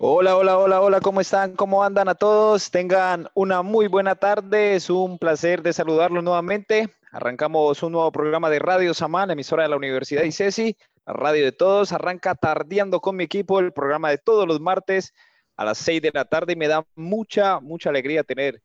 [0.00, 1.56] Hola, hola, hola, hola, ¿cómo están?
[1.56, 2.70] ¿Cómo andan a todos?
[2.70, 4.76] Tengan una muy buena tarde.
[4.76, 6.88] Es un placer de saludarlos nuevamente.
[7.10, 11.50] Arrancamos un nuevo programa de Radio Samán, emisora de la Universidad ICESI, la radio de
[11.50, 11.90] todos.
[11.90, 15.14] Arranca tardeando con mi equipo el programa de todos los martes
[15.56, 18.62] a las 6 de la tarde y me da mucha, mucha alegría tener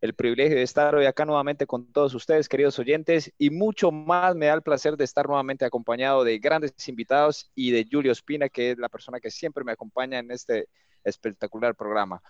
[0.00, 4.34] el privilegio de estar hoy acá nuevamente con todos ustedes, queridos oyentes, y mucho más
[4.34, 8.48] me da el placer de estar nuevamente acompañado de grandes invitados y de Julio Espina,
[8.48, 10.68] que es la persona que siempre me acompaña en este
[11.02, 12.22] espectacular programa.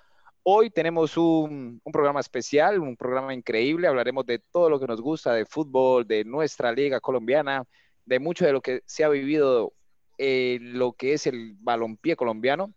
[0.44, 5.34] Hoy tenemos un, programa especial, un programa increíble, hablaremos de todo lo que nos gusta,
[5.34, 7.64] de fútbol, de nuestra liga colombiana,
[8.05, 9.72] de mucho de lo que se ha vivido,
[10.19, 12.72] en lo que es el balompié colombiano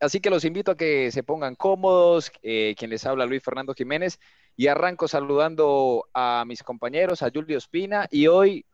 [0.00, 2.32] Así que los invito a que se pongan cómodos.
[2.42, 4.18] Eh, quien les habla, Luis Fernando Jiménez.
[4.56, 8.06] Y arranco saludando a mis compañeros, a Julio Espina.
[8.10, 8.64] Y hoy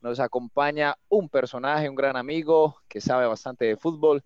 [0.00, 4.22] nos acompaña un personaje, un gran amigo que sabe bastante de fútbol.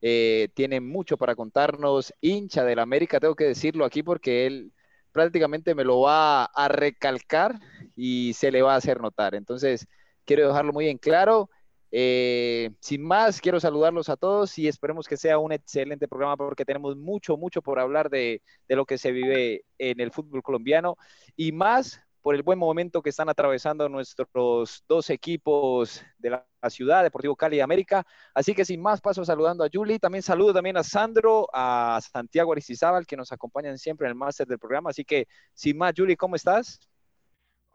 [0.00, 2.14] Eh, tiene mucho para contarnos.
[2.20, 4.72] Hincha del América, tengo que decirlo aquí porque él
[5.10, 7.58] prácticamente me lo va a recalcar
[7.96, 9.34] y se le va a hacer notar.
[9.34, 9.88] Entonces,
[10.24, 11.50] quiero dejarlo muy en claro.
[11.96, 16.64] Eh, sin más, quiero saludarlos a todos y esperemos que sea un excelente programa porque
[16.64, 20.96] tenemos mucho, mucho por hablar de, lo que se vive en el fútbol colombiano
[21.36, 27.04] y más por el buen momento que están atravesando nuestros dos equipos de la, ciudad,
[27.04, 28.04] Deportivo Cali y América.
[28.34, 30.00] Así que sin más, paso saludando a Julie.
[30.00, 34.48] También saludo también a Sandro, a Santiago Aristizábal, que nos acompañan siempre en el máster
[34.48, 34.90] del programa.
[34.90, 36.80] Así que sin más, Julie, ¿cómo estás?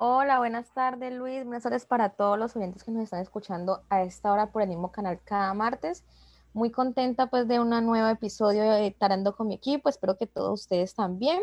[0.02, 4.02] Hola, buenas tardes Luis, buenas tardes para todos los oyentes que nos están escuchando a
[4.04, 6.06] esta hora por el mismo canal cada martes.
[6.54, 10.62] Muy contenta pues de un nuevo episodio de Tarando con mi equipo, espero que todos
[10.62, 11.42] ustedes también.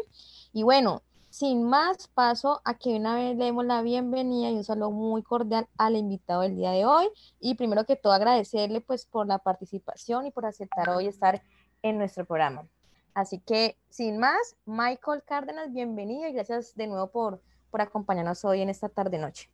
[0.55, 4.65] Y bueno, sin más paso a que una vez le demos la bienvenida y un
[4.65, 7.11] saludo muy cordial al invitado del día de hoy.
[7.41, 11.43] Y primero que todo agradecerle pues por la participación y por aceptar hoy estar
[11.83, 12.67] en nuestro programa.
[13.13, 18.63] Así que sin más, Michael Cárdenas, bienvenido y gracias de nuevo por por acompañarnos hoy
[18.63, 19.49] en esta tarde-noche.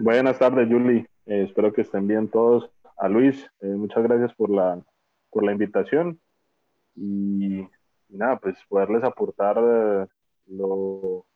[0.00, 1.08] Buenas tardes, Julie.
[1.26, 2.70] Eh, espero que estén bien todos.
[2.96, 4.80] A Luis, eh, muchas gracias por la,
[5.30, 6.20] por la invitación.
[6.94, 7.66] Y,
[8.08, 10.06] nada, pues poderles aportar eh,
[10.46, 11.26] lo,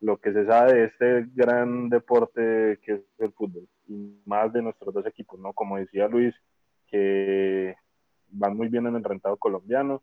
[0.00, 3.68] lo que se sabe de este gran deporte que es el fútbol.
[3.88, 5.52] Y más de nuestros dos equipos, ¿no?
[5.52, 6.34] Como decía Luis,
[6.86, 7.74] que
[8.28, 10.02] van muy bien en el rentado colombiano.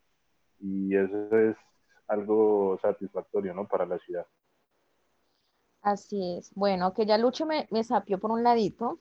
[0.59, 1.56] Y eso es
[2.07, 3.68] algo satisfactorio, ¿no?
[3.68, 4.25] Para la ciudad.
[5.81, 6.51] Así es.
[6.56, 9.00] Bueno, que ya Lucho me, me sapió por un ladito.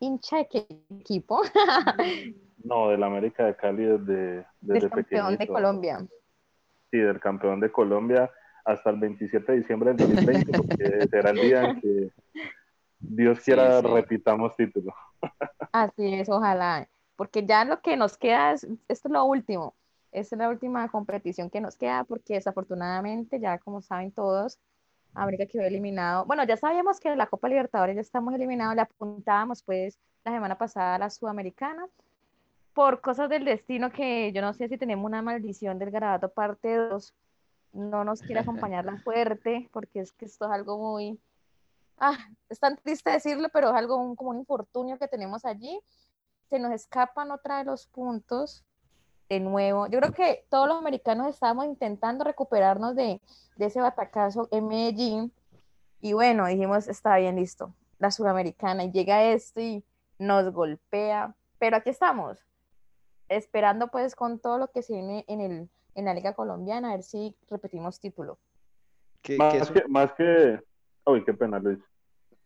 [0.00, 0.66] ¿Hincha de qué
[1.00, 1.42] equipo?
[2.64, 6.06] no, del América de Cali desde, desde del campeón de Colombia.
[6.90, 8.30] Sí, del campeón de Colombia
[8.64, 12.10] hasta el 27 de diciembre del 2020, porque será el día en que
[12.98, 14.94] Dios quiera repitamos título.
[15.72, 16.88] Así es, ojalá.
[17.16, 19.74] Porque ya lo que nos queda es, esto es lo último
[20.14, 24.58] es la última competición que nos queda porque desafortunadamente, ya como saben todos,
[25.12, 26.24] América quedó eliminado.
[26.24, 30.56] Bueno, ya sabíamos que la Copa Libertadores ya estamos eliminados, le apuntábamos pues la semana
[30.56, 31.86] pasada a la Sudamericana
[32.74, 36.76] por cosas del destino que yo no sé si tenemos una maldición del garabato parte
[36.76, 37.14] 2,
[37.72, 41.20] no nos quiere acompañar la fuerte porque es que esto es algo muy...
[41.98, 45.80] Ah, es tan triste decirlo, pero es algo como un infortunio que tenemos allí.
[46.50, 48.64] Se nos escapan otra de los puntos
[49.28, 49.86] de nuevo.
[49.86, 53.20] Yo creo que todos los americanos estábamos intentando recuperarnos de,
[53.58, 55.32] ese batacazo en Medellín.
[56.00, 58.84] Y bueno, dijimos, está bien, listo, la sudamericana.
[58.84, 59.84] Y llega esto y
[60.18, 61.34] nos golpea.
[61.58, 62.44] Pero aquí estamos,
[63.28, 66.96] esperando pues con todo lo que se viene en, el, en la Liga Colombiana, a
[66.96, 68.38] ver si repetimos título.
[69.38, 70.60] más, que, más que...
[71.06, 71.78] Uy, qué pena, Luis.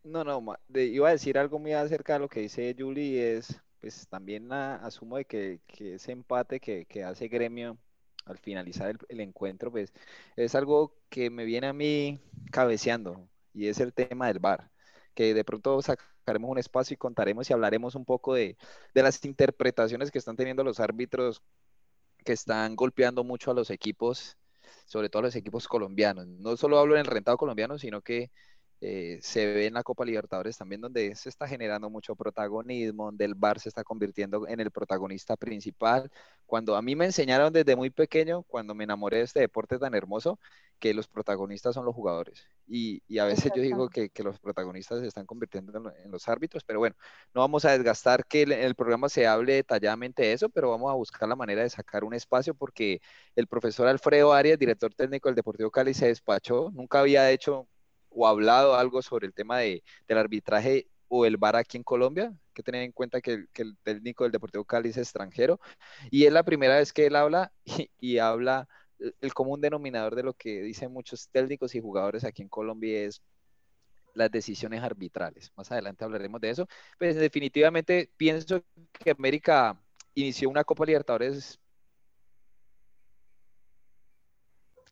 [0.04, 4.08] No, no, iba a decir algo muy acerca de lo que dice Julie, es pues
[4.08, 7.78] también asumo de que, ese empate que, hace Gremio
[8.24, 9.92] al finalizar el, encuentro, pues
[10.36, 14.70] es algo que me viene a mí cabeceando y es el tema del VAR,
[15.14, 18.56] que de pronto sacaremos un espacio y contaremos y hablaremos un poco de,
[18.94, 21.42] de las interpretaciones que están teniendo los árbitros
[22.24, 24.36] que están golpeando mucho a los equipos,
[24.84, 26.26] sobre todo a los equipos colombianos.
[26.26, 28.30] No solo hablo en el rentado colombiano, sino que
[28.80, 33.24] eh, se ve en la Copa Libertadores también donde se está generando mucho protagonismo, donde
[33.24, 36.10] el Bar se está convirtiendo en el protagonista principal.
[36.46, 39.94] Cuando a mí me enseñaron desde muy pequeño, cuando me enamoré de este deporte tan
[39.94, 40.38] hermoso,
[40.78, 42.46] que los protagonistas son los jugadores.
[42.68, 46.78] Y, a veces yo digo que, los protagonistas se están convirtiendo en, los árbitros, pero
[46.78, 46.96] bueno,
[47.34, 50.90] no vamos a desgastar que en el programa se hable detalladamente de eso, pero vamos
[50.90, 53.00] a buscar la manera de sacar un espacio porque
[53.34, 57.66] el profesor Alfredo Arias, director técnico del Deportivo Cali, se despachó, nunca había hecho
[58.10, 62.32] o hablado algo sobre el tema de, del arbitraje o el VAR aquí en Colombia,
[62.52, 65.60] que tener en cuenta que, el técnico del Deportivo Cali es extranjero
[66.10, 67.52] y es la primera vez que él habla
[68.00, 68.68] y, habla
[68.98, 73.22] el común denominador de lo que dicen muchos técnicos y jugadores aquí en Colombia es
[74.14, 75.52] las decisiones arbitrales.
[75.56, 76.68] Más adelante hablaremos de eso.
[76.98, 79.80] Pues, definitivamente pienso que América
[80.14, 81.60] inició una Copa Libertadores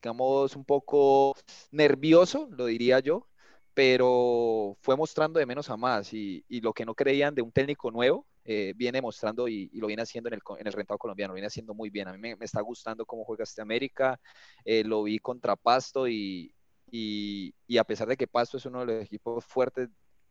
[0.06, 1.34] digamos, un poco
[1.72, 3.26] nervioso, lo diría yo,
[3.74, 7.90] pero fue mostrando de menos a más y, lo que no creían de un técnico
[7.90, 11.34] nuevo, eh, viene mostrando y, lo viene haciendo en el, en el rentado colombiano, lo
[11.34, 12.06] viene haciendo muy bien.
[12.06, 14.20] A mí me, está gustando cómo juega este América,
[14.64, 16.54] eh, lo vi contra Pasto y,
[17.76, 19.88] a pesar de que Pasto es uno de los equipos fuertes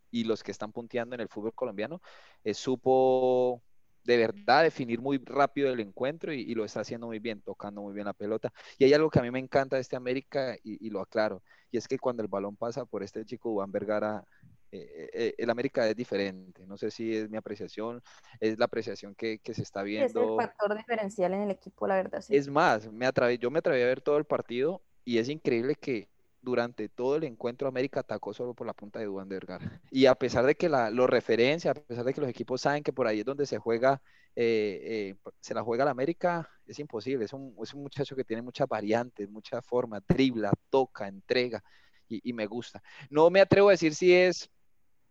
[0.10, 2.02] y los que están punteando en el fútbol colombiano,
[2.46, 3.62] eh, supo
[4.06, 7.94] de verdad definir muy rápido el encuentro y, lo está haciendo muy bien, tocando muy
[7.94, 8.54] bien la pelota.
[8.78, 11.42] Y hay algo que a mí me encanta de este América y, lo aclaro,
[11.72, 14.24] y es que cuando el balón pasa por este chico Juan Vergara,
[14.72, 16.66] eh, eh, el América es diferente.
[16.68, 18.02] No sé si es mi apreciación,
[18.40, 20.22] es la apreciación que, se está viendo.
[20.22, 22.24] Es el factor diferencial en el equipo, la verdad.
[22.30, 25.76] Es más, me atreví, yo me atreví a ver todo el partido y es increíble
[25.76, 26.10] que
[26.46, 29.82] durante todo el encuentro América atacó solo por la punta de Duan Vergara.
[29.92, 32.84] Y a pesar de que la, lo referencia, a pesar de que los equipos saben
[32.84, 34.02] que por ahí es donde se juega,
[34.36, 37.26] eh, eh, se la juega la América, es imposible.
[37.26, 41.62] Es un, es un, muchacho que tiene muchas variantes, muchas formas, tribla, toca, entrega,
[42.08, 42.84] y, me gusta.
[43.10, 44.50] No me atrevo a decir si es...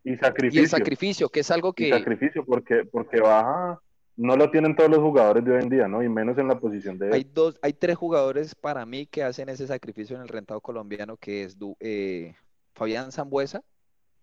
[0.05, 0.61] Y sacrificio.
[0.61, 1.91] Y el sacrificio, que es algo que...
[1.91, 3.81] sacrificio, porque, porque baja
[4.17, 6.03] no lo tienen todos los jugadores de hoy en día, ¿no?
[6.03, 7.13] Y menos en la posición de...
[7.13, 11.17] Hay, dos, hay tres jugadores para mí que hacen ese sacrificio en el rentado colombiano,
[11.17, 12.35] que es eh,
[12.75, 13.63] Fabián Zambuesa,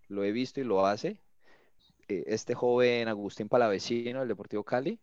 [0.07, 1.21] lo he visto y lo hace,
[2.07, 4.99] eh, este joven Agustín Palavecino del Deportivo Cali,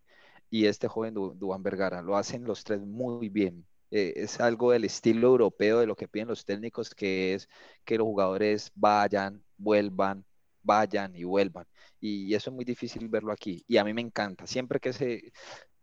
[0.50, 3.66] y este joven Duan Vergara, lo hacen los tres muy bien.
[3.90, 7.48] Eh, es algo del estilo europeo de lo que piden los técnicos, que es
[7.84, 10.24] que los jugadores vayan, vuelvan,
[10.62, 11.66] vayan y vuelvan
[12.00, 13.64] y eso es muy difícil verlo aquí.
[13.66, 14.46] Y a mí me encanta.
[14.46, 15.32] Siempre que se...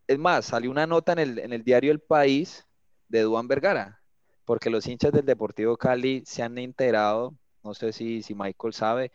[0.07, 2.65] Es más, salió una nota en el, en el diario El País
[3.07, 4.01] de Duan Vergara,
[4.45, 7.33] porque los hinchas del Deportivo Cali se han enterado,
[7.63, 9.11] no sé si, si Michael sabe,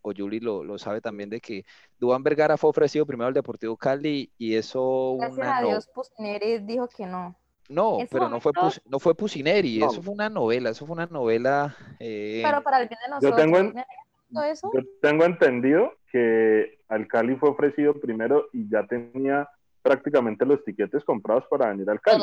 [0.00, 1.64] o Juli lo, lo, sabe también, de que
[1.98, 5.16] Duan Vergara fue ofrecido primero al Deportivo Cali y eso...
[5.18, 7.36] Gracias a Dios, Pusineri dijo que no.
[7.68, 8.52] No, pero no fue,
[8.84, 11.76] no fue Pusineri, eso fue una novela, eso fue una novela...
[12.00, 13.84] Eh, pero para el bien de nosotros, Yo tengo,
[14.74, 19.48] yo tengo entendido que al Cali fue ofrecido primero y ya tenía
[19.82, 22.22] prácticamente los tiquetes comprados para venir al Cali.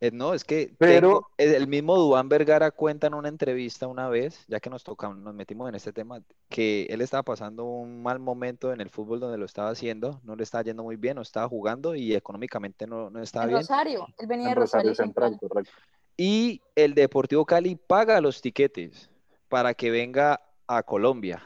[0.00, 4.44] Eh, no, es que Pero, el mismo Duan Vergara cuenta en una entrevista una vez,
[4.48, 8.18] ya que nos tocamos, nos metimos en este tema, que él estaba pasando un mal
[8.18, 11.22] momento en el fútbol donde lo estaba haciendo, no le estaba yendo muy bien, no
[11.22, 13.60] estaba jugando y económicamente no, no estaba bien.
[13.60, 15.38] Rosario, él venía de Rosario, Central.
[15.40, 15.72] correcto.
[16.16, 19.10] Y el Deportivo Cali paga los tiquetes
[19.48, 21.42] para que venga a Colombia.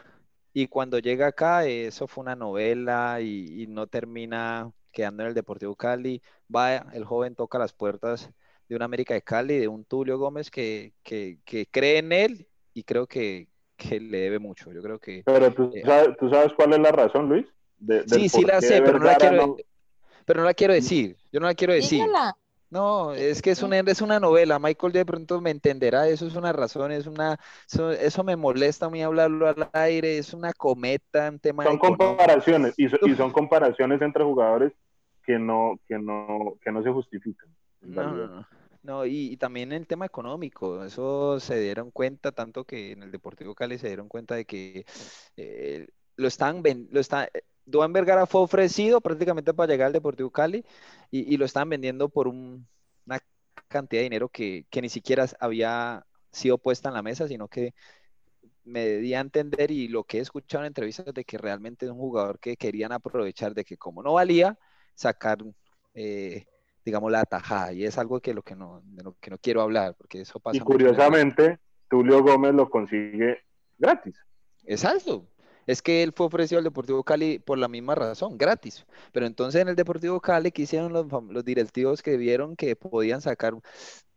[0.56, 5.74] Y cuando llega acá, eso fue una novela y, no termina quedando en el Deportivo
[5.74, 6.22] Cali.
[6.54, 8.30] Va, el joven toca las puertas
[8.68, 12.84] de un América de Cali, de un Tulio Gómez que, que, cree en él y
[12.84, 14.72] creo que, que, le debe mucho.
[14.72, 15.24] Yo creo que.
[15.26, 17.46] Pero tú, eh, sabes, ¿tú sabes cuál es la razón, Luis?
[18.06, 19.56] sí, sí la sé, pero no la, quiero,
[20.24, 21.16] pero no la quiero decir.
[21.32, 22.00] Yo no la quiero decir.
[22.74, 24.58] No, es que es una, es una novela.
[24.58, 26.08] Michael de pronto me entenderá.
[26.08, 27.38] Eso es una razón, es una,
[28.00, 30.18] eso, me molesta a mí hablarlo al aire.
[30.18, 31.62] Es una cometa, un tema.
[31.62, 34.72] Son comparaciones y, son comparaciones entre jugadores
[35.24, 37.48] que no, que no, que no se justifican.
[37.80, 38.46] No, no,
[38.82, 39.06] no.
[39.06, 40.82] y, también el tema económico.
[40.82, 44.84] Eso se dieron cuenta tanto que en el Deportivo Cali se dieron cuenta de que
[45.36, 47.28] eh, lo están, lo están
[47.66, 50.64] Duan Vergara fue ofrecido prácticamente para llegar al Deportivo Cali
[51.10, 53.18] y, lo estaban vendiendo por una
[53.68, 57.74] cantidad de dinero que, ni siquiera había sido puesta en la mesa, sino que
[58.64, 61.92] me di a entender y lo que he escuchado en entrevistas de que realmente es
[61.92, 64.58] un jugador que querían aprovechar de que como no valía,
[64.94, 65.38] sacar,
[65.94, 66.44] eh,
[66.84, 67.72] digamos, la tajada.
[67.72, 70.40] Y es algo que lo que no, de lo que no quiero hablar, porque eso
[70.40, 70.56] pasa.
[70.56, 73.42] Y curiosamente, Tulio Gómez lo consigue
[73.78, 74.18] gratis.
[74.64, 75.28] Exacto
[75.66, 78.86] es que él fue ofrecido al Deportivo Cali por la misma razón, gratis.
[79.12, 83.54] Pero entonces en el Deportivo Cali, ¿qué hicieron los, directivos que vieron que podían sacar,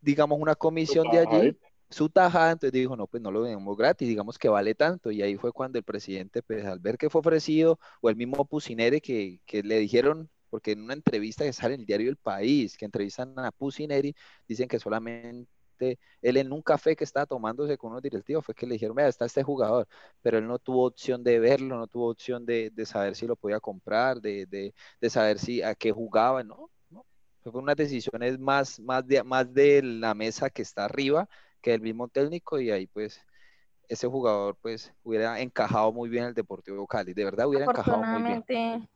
[0.02, 1.58] digamos, una comisión de allí?
[1.90, 5.22] su tajada, entonces dijo, no, pues no lo vendemos gratis, digamos que vale tanto, y
[5.22, 9.00] ahí fue cuando el presidente, pues al ver que fue ofrecido, o el mismo Pusineri
[9.00, 12.78] que, que le dijeron, porque en una entrevista que sale en el diario El País,
[12.78, 14.16] que entrevistan a Pusineri,
[14.48, 15.50] dicen que solamente
[15.80, 19.08] él en un café que estaba tomándose con unos directivos fue que le dijeron, mira,
[19.08, 19.88] está este jugador,
[20.22, 23.60] pero él no tuvo opción de verlo, no tuvo opción de, saber si lo podía
[23.60, 24.74] comprar, de,
[25.10, 26.70] saber si a qué jugaba, ¿no?
[26.90, 27.06] ¿no?
[27.46, 31.28] Unas decisiones más, más, de, más de la mesa que está arriba
[31.62, 33.20] que el mismo técnico y ahí pues
[33.90, 38.04] ese jugador pues hubiera encajado muy bien en el Deportivo Cali, de verdad hubiera encajado
[38.04, 38.88] muy bien.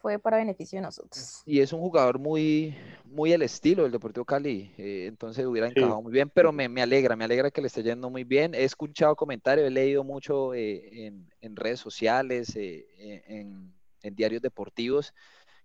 [0.00, 1.42] Fue para beneficio de nosotros.
[1.44, 2.74] Y es un jugador muy,
[3.04, 7.16] muy el estilo del Deportivo Cali, eh, entonces hubiera encajado muy bien, pero me, alegra,
[7.16, 8.54] me alegra que le esté yendo muy bien.
[8.54, 12.86] He escuchado comentarios, he leído mucho eh, en, redes sociales, eh,
[13.26, 15.12] en, en diarios deportivos,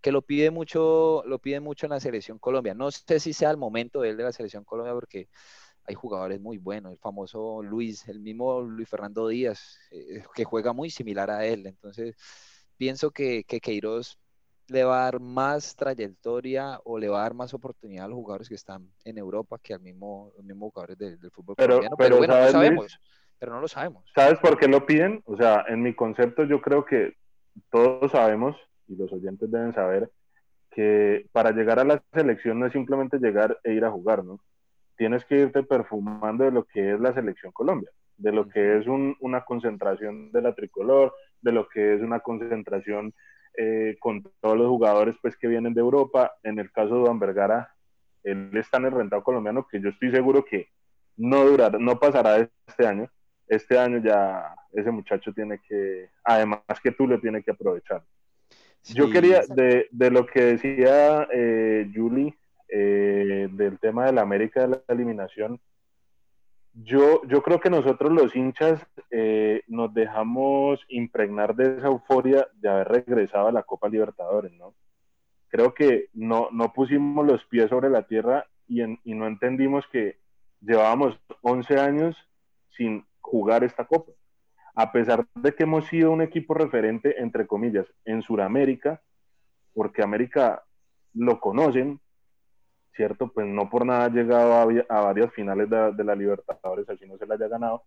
[0.01, 2.73] que lo pide mucho, lo pide mucho en la selección Colombia.
[2.73, 5.29] No sé si sea el momento de él de la selección Colombia porque
[5.85, 10.73] hay jugadores muy buenos, el famoso Luis, el mismo Luis Fernando Díaz, eh, que juega
[10.73, 11.67] muy similar a él.
[11.67, 12.15] Entonces,
[12.77, 14.19] pienso que, que Queiroz
[14.67, 18.15] le va a dar más trayectoria o le va a dar más oportunidad a los
[18.15, 21.95] jugadores que están en Europa que al mismo, los mismos jugadores del, fútbol pero, colombiano.
[21.97, 22.99] Pero, bueno, no sabemos,
[23.37, 24.11] pero no lo sabemos.
[24.15, 25.21] ¿Sabes por qué lo piden?
[25.25, 27.13] O sea, en mi concepto yo creo que
[27.69, 28.55] todos sabemos,
[28.87, 30.09] y los oyentes deben saber,
[30.71, 34.39] que para llegar a la selección no es simplemente llegar e ir a jugar, ¿no?
[34.97, 38.87] tienes que irte perfumando de lo que es la selección Colombia, de lo que es
[38.87, 43.13] una concentración de la tricolor, de lo que es una concentración
[43.57, 46.33] eh, con todos los jugadores pues, que vienen de Europa.
[46.43, 47.73] En el caso de Juan Vergara,
[48.23, 50.69] él está en el rentado colombiano, que yo estoy seguro que
[51.17, 53.09] no durará, no pasará este año.
[53.47, 58.03] Este año ya ese muchacho tiene que, además que tú le tienes que aprovechar.
[58.85, 62.35] Yo quería, de, de, lo que decía eh, Julie,
[62.67, 65.59] eh, del tema de la América de la eliminación,
[66.73, 72.69] yo, yo creo que nosotros los hinchas eh, nos dejamos impregnar de esa euforia de
[72.69, 74.73] haber regresado a la Copa Libertadores, ¿no?
[75.49, 80.17] Creo que no, no pusimos los pies sobre la tierra y, y no entendimos que
[80.61, 82.17] llevábamos 11 años
[82.75, 84.11] sin jugar esta Copa.
[84.75, 89.01] A pesar de que hemos sido un equipo referente, entre comillas, en Sudamérica,
[89.75, 90.63] porque América
[91.13, 91.99] lo conocen,
[92.95, 93.31] ¿cierto?
[93.31, 97.25] Pues no por nada ha llegado a, varias finales de, la Libertadores, así no se
[97.25, 97.83] la haya ganado.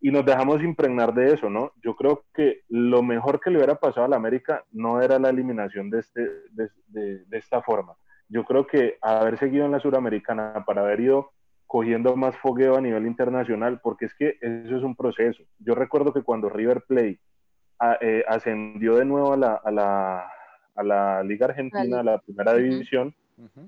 [0.00, 1.72] Y nos dejamos impregnar de eso, ¿no?
[1.82, 5.30] Yo creo que lo mejor que le hubiera pasado a la América no era la
[5.30, 7.94] eliminación de, este, de, de esta forma.
[8.28, 11.30] Yo creo que haber seguido en la Suramericana para haber ido
[11.72, 15.42] cogiendo más fogueo a nivel internacional, porque es que eso es un proceso.
[15.58, 17.18] Yo recuerdo que cuando River Plate
[18.02, 20.30] eh, ascendió de nuevo a la, a la,
[20.74, 23.14] a la Liga Argentina, a la primera división,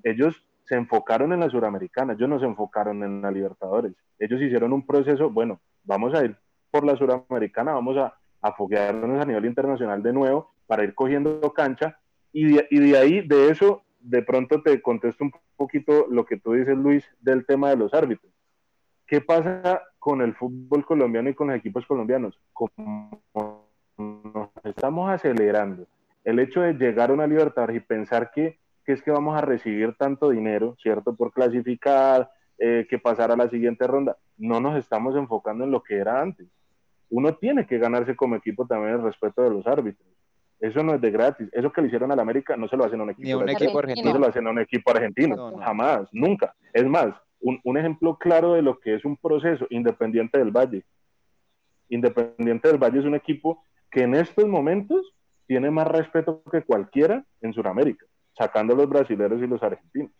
[0.02, 3.92] ellos se enfocaron en la Suramericana, ellos no se enfocaron en la Libertadores.
[4.18, 6.36] Ellos hicieron un proceso, bueno, vamos a ir
[6.70, 11.52] por la Suramericana, vamos a, a foguearnos a nivel internacional de nuevo para ir cogiendo
[11.52, 11.98] cancha
[12.32, 16.38] y de, y de ahí, de eso, de pronto te contesto un poquito lo que
[16.38, 18.32] tú dices, Luis, del tema de los árbitros.
[19.06, 22.38] ¿Qué pasa con el fútbol colombiano y con los equipos colombianos?
[22.52, 25.86] Como nos estamos acelerando,
[26.24, 29.40] el hecho de llegar a una Libertadores y pensar que que es que vamos a
[29.40, 31.14] recibir tanto dinero, ¿cierto?
[31.14, 34.16] Por clasificar, eh, que pasar a la siguiente ronda.
[34.36, 36.46] No nos estamos enfocando en lo que era antes.
[37.10, 40.06] Uno tiene que ganarse como equipo también el respeto de los árbitros.
[40.60, 41.48] Eso no es de gratis.
[41.52, 43.48] Eso que le hicieron a la América no se lo hacen a un equipo, un
[43.48, 44.08] equipo argentino.
[44.08, 45.56] No se lo hacen a un equipo argentino.
[45.58, 46.54] Jamás, nunca.
[46.72, 50.84] Es más, un, un ejemplo claro de lo que es un proceso independiente del Valle.
[51.88, 55.12] Independiente del Valle es un equipo que en estos momentos
[55.46, 60.12] tiene más respeto que cualquiera en Sudamérica sacando los brasileños y los argentinos.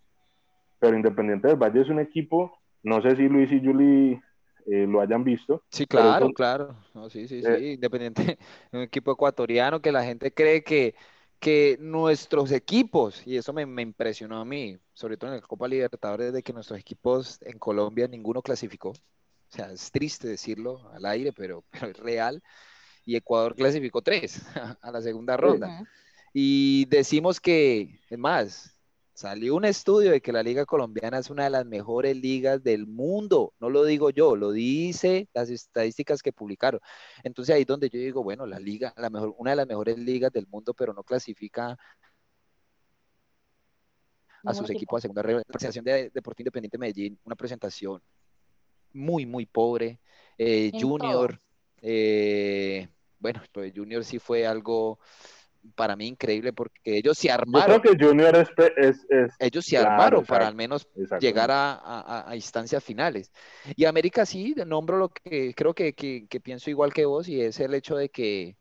[0.79, 4.21] Pero Independiente del Valle es un equipo, no sé si Luis y Juli
[4.67, 5.63] eh, lo hayan visto.
[5.71, 6.77] Sí, claro, claro.
[7.11, 7.47] sí, sí, sí.
[7.47, 8.39] Eh, Independiente,
[8.73, 10.95] un equipo ecuatoriano que la gente cree que,
[11.39, 15.69] que nuestros equipos, y eso me, me, impresionó a mí, sobre todo en la Copa
[15.69, 18.91] Libertadores, de que nuestros equipos en Colombia ninguno clasificó.
[18.91, 22.43] O sea, es triste decirlo al aire, pero, pero es real.
[23.07, 24.43] Y Ecuador clasificó tres
[24.81, 25.87] a la segunda ronda.
[26.37, 28.77] Y decimos que, es más,
[29.15, 32.89] salió un estudio de que la Liga Colombiana es una de las mejores ligas del
[32.89, 33.55] mundo.
[33.61, 36.81] No lo digo yo, lo dice las estadísticas que publicaron.
[37.23, 39.97] Entonces ahí es donde yo digo, bueno, la liga, la mejor, una de las mejores
[39.97, 41.79] ligas del mundo, pero no clasifica
[44.45, 48.03] a sus equipos a segunda representación de Deportivo Independiente Medellín, una presentación
[48.93, 50.01] muy, muy pobre.
[50.37, 51.39] Eh, junior,
[51.81, 52.89] eh,
[53.21, 54.99] bueno, lo de Junior sí fue algo
[55.75, 57.77] para mí increíble porque ellos se armaron.
[57.77, 58.37] Yo creo que Junior
[58.77, 59.07] es.
[59.39, 60.89] ellos se armaron para al menos
[61.21, 63.33] llegar a, instancias finales.
[63.77, 65.95] Y América sí, nombro lo que creo que,
[66.43, 68.57] pienso igual que vos y es el hecho de que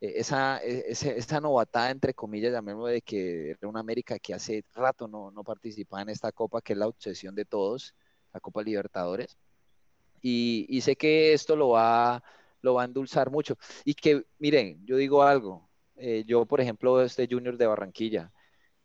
[0.00, 4.64] eh, esa, e, esa novatada, entre comillas, llamémoslo de que era una América que hace
[4.74, 7.94] rato no, no participaba en esta copa, que es la obsesión de todos,
[8.32, 9.36] la Copa Libertadores.
[10.22, 12.22] Y, y sé que esto lo va,
[12.62, 13.56] lo va a endulzar mucho.
[13.84, 15.63] Y que, miren, yo digo algo,
[15.96, 18.32] eh, yo, por ejemplo, este Junior de Barranquilla,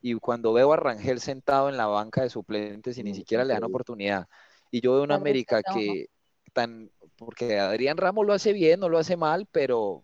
[0.01, 3.53] y cuando veo a Rangel sentado en la banca de suplentes y ni siquiera le
[3.53, 4.27] dan oportunidad,
[4.71, 6.07] y yo veo una América que,
[6.53, 10.03] tan, porque Adrián Ramos lo hace bien, no lo hace mal, pero,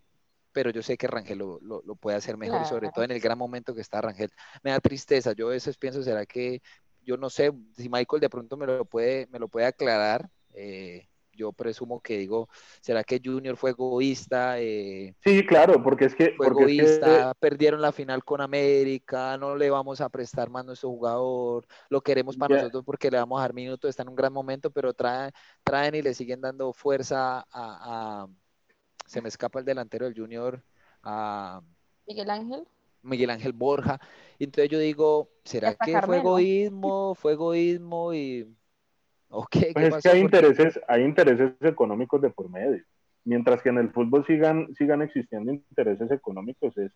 [0.51, 3.37] pero yo sé que Rangel lo, lo, puede hacer mejor, sobre todo en el gran
[3.37, 4.31] momento que está Rangel.
[4.63, 6.61] Me da tristeza, yo a veces pienso, ¿será que,
[7.03, 10.29] yo no sé, si Michael de pronto me lo puede, me lo puede aclarar?
[10.53, 12.49] Eh, yo presumo que digo,
[12.81, 14.59] ¿será que Junior fue egoísta?
[14.59, 16.33] Eh, sí, claro, porque es que...
[16.35, 20.89] Fue egoísta, perdieron la final con América, no le vamos a prestar más a nuestro
[20.89, 24.33] jugador, lo queremos para nosotros porque le vamos a dar minutos, está en un gran
[24.33, 25.31] momento, pero traen,
[25.63, 28.27] traen y le siguen dando fuerza a,
[29.05, 30.63] Se me escapa el delantero del Junior,
[31.03, 31.61] a...
[32.07, 32.67] Miguel Ángel.
[33.05, 33.99] Miguel Ángel Borja.
[34.37, 37.15] Y entonces yo digo, ¿será que fue egoísmo?
[37.15, 38.47] Fue egoísmo y
[39.73, 42.83] pues es que hay intereses, hay intereses económicos de por medio.
[43.23, 46.91] Mientras que en el fútbol sigan, sigan existiendo intereses económicos, es,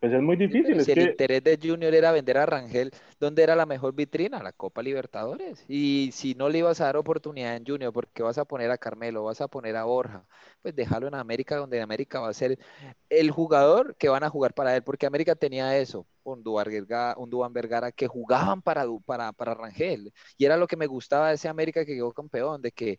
[0.00, 0.80] pues es muy difícil.
[0.84, 4.42] si el interés de Junior era vender a Rangel, ¿dónde era la mejor vitrina?
[4.42, 5.64] La Copa Libertadores.
[5.68, 8.78] Y si no le ibas a dar oportunidad en Junior, porque vas a poner a
[8.78, 10.26] Carmelo, vas a poner a Borja,
[10.62, 12.58] pues déjalo en América, donde América va a ser
[13.08, 17.92] el jugador que van a jugar para él, porque América tenía eso, un Duan Vergara,
[17.92, 20.12] que jugaban para, para, para Rangel.
[20.36, 22.98] Y era lo que me gustaba de ese América que quedó campeón, de que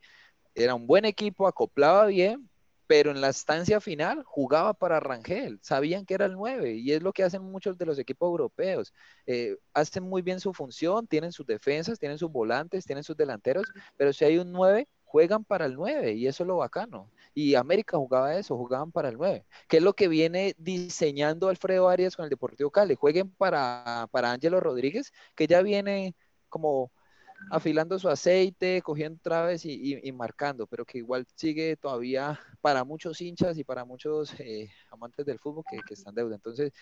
[0.55, 2.49] era un buen equipo, acoplaba bien,
[2.87, 7.03] pero en la estancia final jugaba para Rangel, sabían que era el 9 y es
[7.03, 8.93] lo que hacen muchos de los equipos europeos.
[9.25, 13.65] Eh, hacen muy bien su función, tienen sus defensas, tienen sus volantes, tienen sus delanteros,
[13.97, 17.11] pero si hay un 9, juegan para el 9 y eso es lo bacano.
[17.33, 21.89] Y América jugaba eso, jugaban para el 9, que es lo que viene diseñando Alfredo
[21.89, 22.95] Arias con el Deportivo Cali.
[22.95, 26.15] Jueguen para, para Ángelo Rodríguez, que ya viene
[26.49, 26.91] como
[27.51, 33.21] afilando su aceite, cogiendo traves y, y, marcando, pero que igual sigue todavía para muchos
[33.21, 36.35] hinchas y para muchos eh, amantes del fútbol que, que, están deuda.
[36.35, 36.73] Entonces,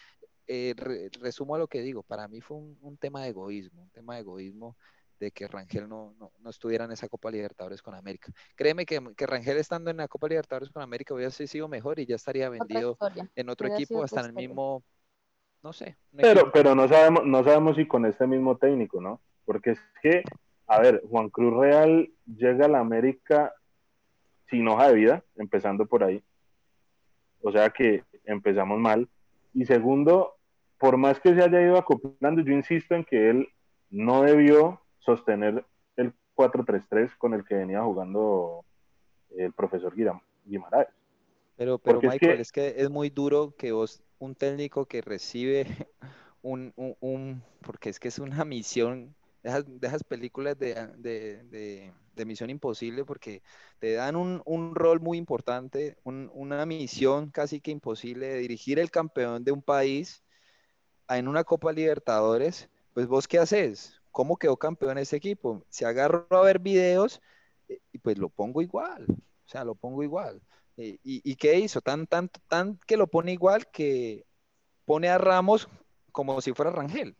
[0.47, 0.75] eh,
[1.19, 4.21] resumo a lo que digo, para mí fue un, tema de egoísmo, un tema de
[4.21, 4.75] egoísmo
[5.19, 8.31] de que Rangel no, no, estuviera en esa Copa Libertadores con América.
[8.55, 12.05] Créeme que, que, Rangel estando en la Copa Libertadores con América hubiera sido mejor y
[12.05, 12.97] ya estaría vendido
[13.35, 14.83] en otro equipo, hasta en el mismo,
[15.63, 15.97] no sé.
[16.15, 19.21] Pero, pero no sabemos, no sabemos si con este mismo técnico, ¿no?
[19.45, 20.23] Porque es que
[20.67, 23.53] a ver, Juan Cruz Real llega a la América
[24.49, 26.23] sin hoja de vida, empezando por ahí.
[27.41, 29.07] O sea que empezamos mal.
[29.53, 30.35] Y segundo,
[30.79, 33.49] por más que se haya ido acoplando, yo insisto en que él
[33.91, 35.63] no debió sostener
[35.97, 38.65] el 4-3-3 con el que venía jugando
[39.37, 39.93] el profesor
[40.45, 40.87] Guimaraes.
[41.57, 42.73] Pero, pero Michael, es que...
[42.77, 45.67] es muy duro que vos, un técnico que recibe
[46.41, 49.15] un, un, porque es que es una misión
[49.45, 51.93] de esas películas de,
[52.25, 53.43] Misión Imposible porque
[53.79, 59.43] te dan un, rol muy importante, una misión casi que imposible de dirigir el campeón
[59.43, 60.23] de un país
[61.09, 64.01] en una Copa Libertadores, pues vos qué haces?
[64.11, 65.63] ¿Cómo quedó campeón ese equipo?
[65.69, 67.21] Se agarro a ver videos
[67.67, 70.41] eh, y pues lo pongo igual, o sea, lo pongo igual.
[70.77, 71.81] Eh, ¿Y, y qué hizo?
[71.81, 74.25] Tan, tan, tan que lo pone igual que
[74.85, 75.67] pone a Ramos
[76.11, 77.15] como si fuera Rangel.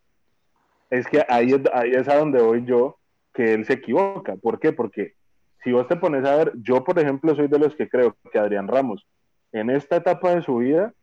[0.89, 2.97] Es que ahí, ahí es a donde voy yo,
[3.33, 4.35] que él se equivoca.
[4.35, 4.71] ¿Por qué?
[4.71, 5.15] Porque
[5.63, 8.39] si vos te pones a ver, yo por ejemplo soy de los que creo que
[8.39, 9.05] Adrián Ramos
[9.51, 10.93] en esta etapa de su vida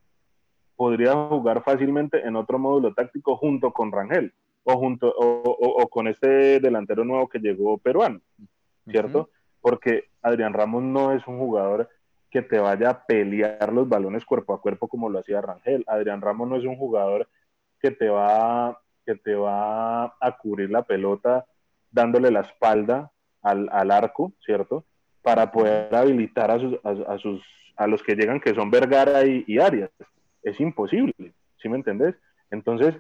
[0.77, 4.33] podría jugar fácilmente en otro módulo táctico junto con Rangel
[4.65, 8.21] o, junto, o, con este delantero nuevo que llegó peruano,
[8.89, 9.31] ¿cierto?
[9.61, 11.89] Porque Adrián Ramos no es un jugador
[12.31, 15.85] que te vaya a pelear los balones cuerpo a cuerpo como lo hacía Rangel.
[15.87, 17.29] Adrián Ramos no es un jugador
[17.81, 21.47] que te va que te va a cubrir la pelota
[21.91, 23.11] dándole la espalda
[23.43, 24.85] al, arco, ¿cierto?
[25.23, 27.43] Para poder habilitar a, sus, a, sus,
[27.77, 29.91] a los que llegan, que son Vergara y, Arias.
[30.43, 32.15] Es imposible, ¿sí me entendés?
[32.51, 32.95] Entonces,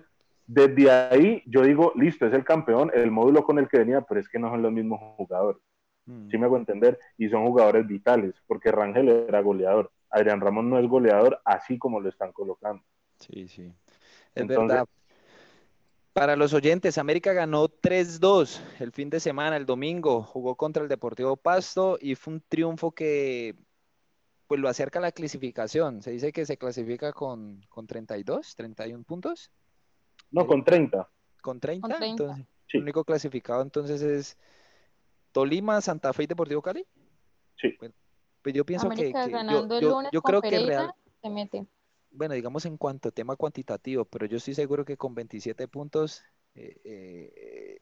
[0.47, 4.21] desde ahí yo digo, listo, es el campeón, el módulo con el que venía, pero
[4.21, 5.63] es que no son los mismos jugadores.
[6.07, 6.29] Mm.
[6.29, 6.99] ¿Sí me hago entender?
[7.17, 9.91] Y son jugadores vitales, porque Rangel era goleador.
[10.11, 12.83] Adrián Ramón no es goleador, así como lo están colocando.
[13.19, 13.73] Sí, sí.
[14.35, 14.87] Es verdad.
[16.13, 20.89] Para los oyentes, América ganó 3-2 el fin de semana, el domingo, jugó contra el
[20.89, 23.57] Deportivo Pasto y fue un triunfo que
[24.47, 26.03] pues lo acerca a la clasificación.
[26.03, 29.51] Se dice que se clasifica con, con 32, 31 puntos.
[30.31, 31.09] No, con 30.
[31.41, 31.89] ¿Con 30?
[32.05, 34.37] Entonces, El único clasificado entonces es
[35.33, 36.87] Tolima, Santa Fe y Deportivo Cali.
[37.57, 37.75] Sí.
[37.79, 39.13] pues yo pienso que,
[40.13, 41.67] yo, creo que Real se mete
[42.13, 46.23] bueno, digamos en cuanto a tema cuantitativo, pero yo estoy seguro que con 27 puntos,
[46.55, 47.81] eh, eh,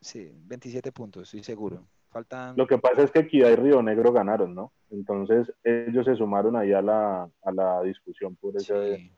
[0.00, 1.86] sí, 27 puntos, estoy seguro.
[2.10, 2.56] Faltan...
[2.56, 4.72] Lo que pasa es que Equidad y Río Negro ganaron, ¿no?
[4.90, 9.12] Entonces ellos se sumaron ahí a la, a la discusión por ese...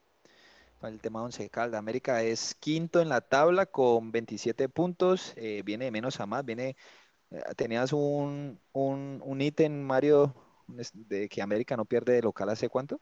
[0.81, 5.35] Para el tema de Once Calda, América es quinto en la tabla con 27 puntos,
[5.37, 6.77] eh, viene de menos a más, viene
[7.31, 10.35] eh, tenías un, un, un ítem, Mario,
[10.69, 13.01] de que América no pierde de local hace cuánto?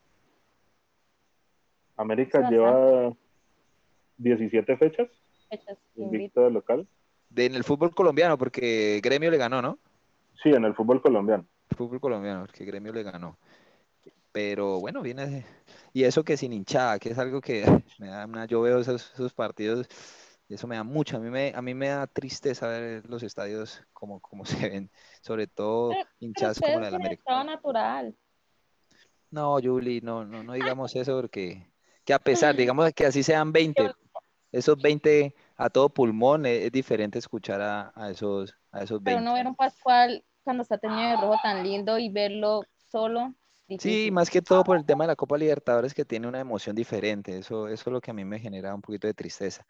[1.97, 3.13] América lleva
[4.19, 5.09] 17 fechas.
[5.49, 5.79] Fechas.
[5.97, 6.87] Invicto de local.
[7.31, 9.79] De, en el fútbol colombiano, porque Gremio le ganó, ¿no?
[10.43, 11.47] Sí, en el fútbol colombiano.
[11.77, 13.39] fútbol colombiano, porque Gremio le ganó.
[14.33, 15.47] Pero bueno, viene.
[15.93, 17.65] Y eso que sin hinchada, que es algo que
[17.99, 19.89] me da una, yo veo esos, esos partidos
[20.49, 21.17] y eso me da mucho.
[21.17, 24.91] A mí me, a mí me da tristeza ver los estadios como, como se ven,
[25.21, 27.45] sobre todo hinchadas como la del América.
[27.45, 28.15] natural.
[29.31, 31.67] No, Juli, no, no, no digamos eso porque
[32.07, 33.91] que a pesar, digamos que así sean 20,
[34.53, 39.11] esos 20 a todo pulmón, es, diferente escuchar a, a, esos, a esos 20.
[39.11, 43.35] Pero no ver un Pascual cuando está teniendo el rojo tan lindo y verlo solo.
[43.81, 46.77] Sí, más que todo por el tema de la Copa Libertadores que tiene una emoción
[46.77, 47.39] diferente.
[47.39, 49.67] Eso, eso es lo que a mí me genera un poquito de tristeza.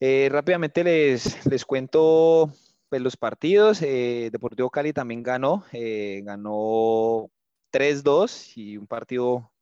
[0.00, 2.52] Eh, rápidamente les, les cuento
[2.88, 3.80] pues, los partidos.
[3.82, 7.30] Eh, Deportivo Cali también ganó, eh, ganó
[7.70, 9.52] 3-2 y un partido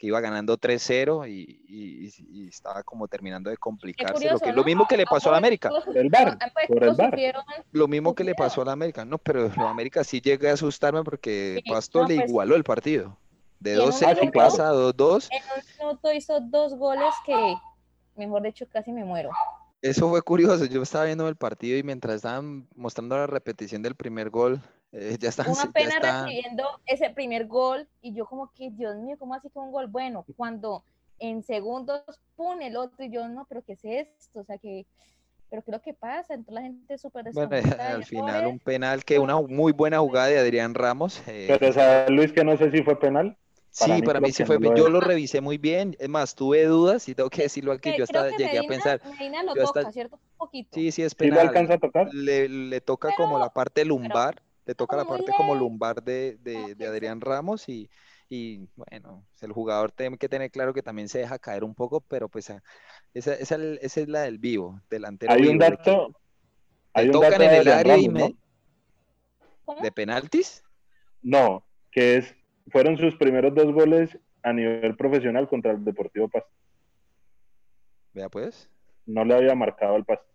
[0.00, 4.30] que iba ganando 3-0 y, estaba como terminando de complicarse.
[4.30, 5.68] lo, que, lo mismo que le pasó a la América.
[5.68, 7.14] Por el bar, por el bar.
[7.70, 9.04] Lo mismo que le pasó a la América.
[9.04, 13.18] No, pero la América sí llega a asustarme porque Pasto le pues igualó el partido.
[13.58, 15.28] De 2-0 pasa a 2-2.
[15.30, 17.54] En un minuto hizo dos goles que,
[18.16, 19.28] mejor dicho, casi me muero.
[19.82, 20.64] Eso fue curioso.
[20.64, 25.16] Yo estaba viendo el partido y mientras estaban mostrando la repetición del primer gol, eh,
[25.18, 25.48] ya están.
[25.48, 29.62] Una pena recibiendo ese primer gol y yo como que, Dios mío, ¿cómo así fue
[29.62, 29.86] un gol?
[29.86, 30.84] Bueno, cuando
[31.20, 32.02] en segundos
[32.34, 34.40] pone el otro y yo, no, pero ¿qué es esto?
[34.40, 34.86] O sea, que,
[35.50, 36.34] pero ¿qué es lo que pasa?
[36.34, 40.38] Entonces la gente súper Bueno, al final un penal que una muy buena jugada de
[40.38, 41.22] Adrián Ramos.
[41.26, 43.36] Eh, pero o sea, Luis, que no sé si fue penal.
[43.70, 44.58] sí, para mí sí fue.
[44.76, 45.94] yo lo revisé muy bien.
[46.00, 47.92] Es más, tuve dudas y tengo que decirlo aquí.
[47.96, 49.00] Yo hasta llegué a pensar.
[49.04, 50.16] Medina lo toca, ¿cierto?
[50.16, 50.70] Un poquito.
[50.72, 51.38] Sí, sí, es penal.
[51.38, 52.14] ¿Sí lo alcanza a tocar?
[52.14, 54.40] Le, le toca como la parte lumbar,
[54.70, 57.90] le toca la parte como lumbar de, de, de Adrián Ramos y,
[58.28, 62.00] y, bueno, el jugador tiene que tener claro que también se deja caer un poco,
[62.02, 62.62] pero pues ah,
[63.12, 65.32] esa, esa, esa es la del vivo, delantero.
[65.32, 66.12] Hay un dato.
[66.92, 68.36] Hay un tocan dato en el área y me...
[69.82, 70.62] ¿De penaltis?
[71.20, 72.36] No, que es
[72.70, 76.50] fueron sus primeros dos goles a nivel profesional contra el Deportivo Pasto.
[78.14, 78.70] Vea pues.
[79.04, 80.30] No le había marcado el Pasto.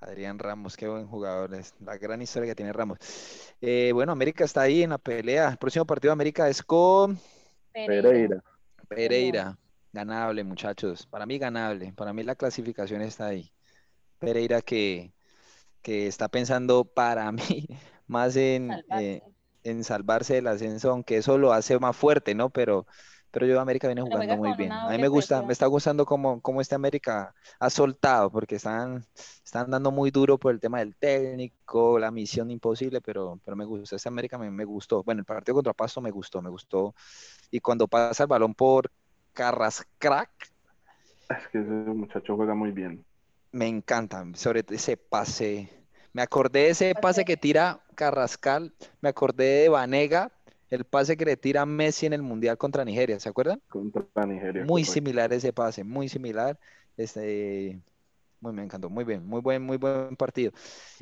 [0.00, 2.98] Adrián Ramos, qué buen jugador, es la gran historia que tiene Ramos.
[3.60, 5.50] Eh, bueno, América está ahí en la pelea.
[5.50, 7.18] El próximo partido de América es con
[7.72, 8.42] Pereira.
[8.88, 9.58] Pereira.
[9.92, 11.06] Ganable, muchachos.
[11.06, 11.92] Para mí, ganable.
[11.92, 13.52] Para mí, la clasificación está ahí.
[14.18, 15.12] Pereira que,
[15.82, 17.66] que está pensando para mí
[18.06, 18.70] más en,
[19.62, 22.50] en salvarse del ascenso, aunque eso lo hace más fuerte, ¿no?
[22.50, 22.86] Pero,
[23.30, 24.72] pero yo América viene jugando muy bien.
[24.72, 29.04] A mí me gusta, me está gustando cómo, cómo este América ha soltado, porque están,
[29.44, 33.64] están dando muy duro por el tema del técnico, la misión imposible, pero, pero me
[33.64, 33.96] gusta.
[33.96, 35.02] Este América me, me gustó.
[35.02, 36.94] Bueno, el partido contra Pasto me gustó, me gustó.
[37.50, 38.90] Y cuando pasa el balón por
[39.32, 40.30] Carrascrack.
[41.28, 43.04] Es que ese muchacho juega muy bien.
[43.52, 45.80] Me encanta, sobre ese pase
[46.12, 50.32] me acordé de ese pase que tira Carrascal, me acordé de Vanega,
[50.70, 53.60] el pase que le tira Messi en el Mundial contra Nigeria, ¿se acuerdan?
[53.68, 54.64] Contra Nigeria.
[54.64, 56.58] Muy similar ese pase, muy similar.
[56.96, 57.80] Este,
[58.40, 60.52] muy, me encantó, muy bien, muy buen, muy buen partido.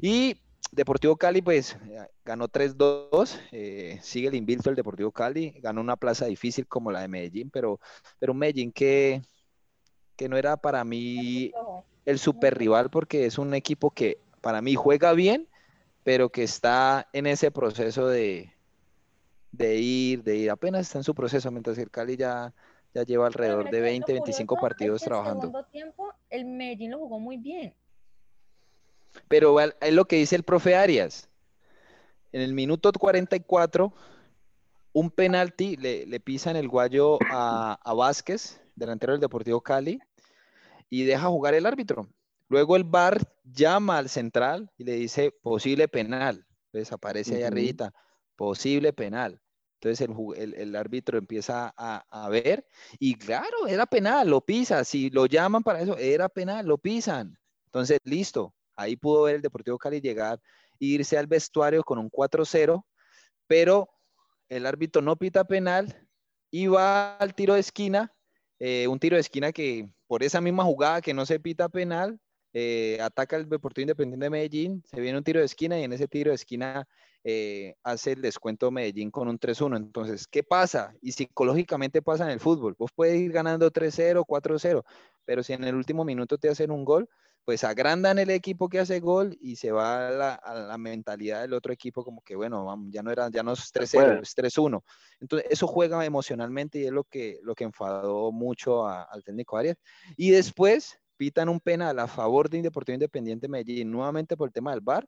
[0.01, 0.41] Y
[0.73, 1.77] Deportivo Cali, pues
[2.25, 7.01] ganó 3-2, eh, sigue el invicto el Deportivo Cali, ganó una plaza difícil como la
[7.01, 7.79] de Medellín, pero,
[8.19, 9.23] pero Medellín que,
[10.17, 11.53] que no era para mí
[12.05, 15.49] el super rival porque es un equipo que para mí juega bien,
[16.05, 18.53] pero que está en ese proceso de,
[19.53, 22.55] de ir, de ir, apenas está en su proceso, mientras que el Cali ya,
[22.95, 25.47] ya lleva alrededor de 20, 25 partidos trabajando.
[25.47, 27.75] En el segundo tiempo, el Medellín lo jugó muy bien.
[29.29, 31.29] Pero es lo que dice el profe Arias.
[32.33, 33.93] En el minuto 44,
[34.93, 40.01] un penalti le, le pisa en el guayo a, a Vázquez, delantero del Deportivo Cali,
[40.91, 42.09] y deja jugar el árbitro.
[42.49, 46.47] Luego el VAR llama al central y le dice posible penal.
[46.67, 47.93] Entonces aparece ahí arribita,
[48.39, 49.41] posible penal.
[49.81, 52.67] Entonces el, árbitro empieza a, ver
[52.99, 54.85] y claro, era penal, lo pisa.
[54.85, 57.39] Si lo llaman para eso, era penal, lo pisan.
[57.67, 58.55] Entonces, listo.
[58.75, 60.41] Ahí pudo ver el Deportivo Cali llegar
[60.81, 62.85] e irse al vestuario con un 4-0,
[63.47, 63.89] pero
[64.49, 66.09] el árbitro no pita penal
[66.51, 68.13] y va al tiro de esquina.
[68.61, 72.19] Eh, un tiro de esquina que por esa misma jugada que no se pita penal,
[72.61, 75.93] eh, ataca el Deportivo Independiente de Medellín, se viene un tiro de esquina y en
[75.93, 76.89] ese tiro de esquina
[77.23, 79.77] eh, hace el descuento Medellín con un 3-1.
[79.77, 80.93] Entonces, ¿qué pasa?
[81.01, 82.75] Y psicológicamente pasa en el fútbol.
[82.77, 84.83] Vos puedes ir ganando 3-0, 4-0,
[85.25, 87.09] pero si en el último minuto te hacen un gol,
[87.45, 91.73] pues agrandan el equipo que hace gol y se va a la, mentalidad del otro
[91.73, 94.83] equipo como que, bueno, ya no era, ya no es 3-0, es 3-1.
[95.21, 99.77] Entonces, eso juega emocionalmente y es lo que, lo que enfadó mucho al técnico Arias.
[100.17, 104.71] Y después pitan un penal a favor de Indeportivo Independiente Medellín, nuevamente por el tema
[104.71, 105.07] del VAR.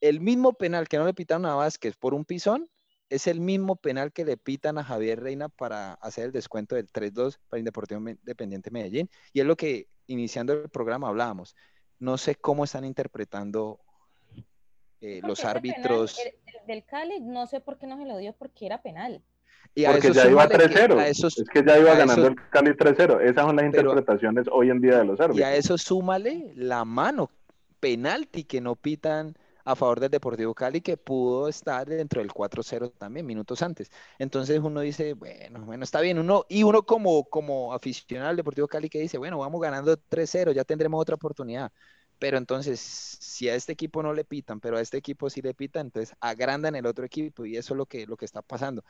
[0.00, 2.70] El mismo penal que no le pitaron a Vázquez por un pisón,
[3.10, 6.90] es el mismo penal que le pitan a Javier Reina para hacer el descuento del
[6.90, 9.10] 3-2 para Indeportivo Independiente Medellín.
[9.34, 11.54] Y es lo que iniciando el programa hablábamos.
[11.98, 13.80] No sé cómo están interpretando
[15.02, 16.18] eh, los árbitros.
[16.20, 19.22] el, del Cali, no sé por qué no se lo dio porque era penal.
[19.74, 21.00] Y porque ya iba 3-0.
[21.00, 23.20] Es que ya iba ganando el Cali 3-0.
[23.22, 25.40] Esas son las interpretaciones hoy en día de los árbitros.
[25.40, 27.30] Y a eso súmale la mano,
[27.80, 32.92] penalti que no pitan a favor del Deportivo Cali que pudo estar dentro del 4-0
[32.98, 33.90] también minutos antes.
[34.18, 38.66] Entonces uno dice, bueno, bueno, está bien, uno y uno como como aficionado al Deportivo
[38.68, 41.72] Cali que dice, bueno, vamos ganando 3-0, ya tendremos otra oportunidad.
[42.18, 45.54] Pero entonces, si a este equipo no le pitan, pero a este equipo sí le
[45.54, 48.84] pitan, entonces agrandan el otro equipo y eso es lo que, lo que está pasando.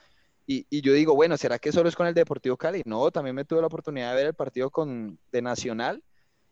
[0.45, 2.81] Y, y, yo digo, bueno, ¿será que solo es con el Deportivo Cali?
[2.85, 6.03] No, también me tuve la oportunidad de ver el partido con, de Nacional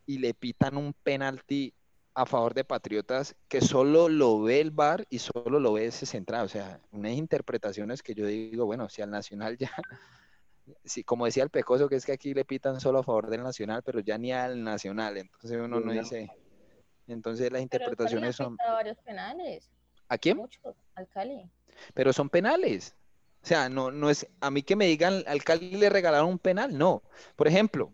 [0.05, 1.73] y le pitan un penalti
[2.13, 6.05] a favor de Patriotas que solo lo ve el VAR y solo lo ve ese
[6.05, 6.45] central.
[6.45, 9.71] O sea, unas interpretaciones que yo digo, bueno, si al Nacional ya,
[10.83, 13.43] sí, como decía el Pecoso, que es que aquí le pitan solo a favor del
[13.43, 15.17] Nacional, pero ya ni al Nacional.
[15.17, 16.29] Entonces uno no dice.
[17.07, 18.57] Entonces las interpretaciones son.
[18.57, 19.69] varios penales.
[20.07, 20.41] ¿A quién?
[20.95, 21.49] Al Cali.
[21.93, 22.95] Pero son penales.
[23.43, 26.39] O sea, no, no es a mí que me digan al Cali le regalaron un
[26.39, 27.01] penal, no.
[27.35, 27.91] Por ejemplo,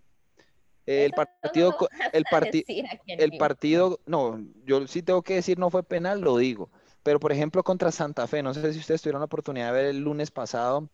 [0.86, 1.78] el partido,
[2.14, 2.66] el, partido,
[3.08, 6.70] el partido, no, yo sí tengo que decir no fue penal, lo digo.
[7.04, 9.86] Pero por ejemplo contra Santa Fe, no sé si ustedes tuvieron la oportunidad de ver
[9.86, 10.90] el lunes pasado,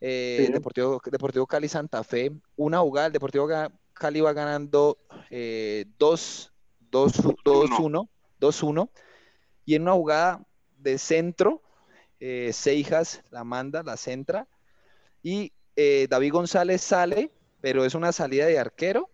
[0.00, 3.48] eh, Deportivo, Deportivo Cali Santa Fe, una jugada, el Deportivo
[3.94, 4.98] Cali va ganando
[5.30, 6.52] 2,
[6.92, 8.90] 1 2-1,
[9.64, 10.46] y en una jugada
[10.78, 11.62] de centro,
[12.20, 14.48] eh, Seijas la manda, la centra,
[15.22, 19.10] y eh, David González sale, pero es una salida de arquero,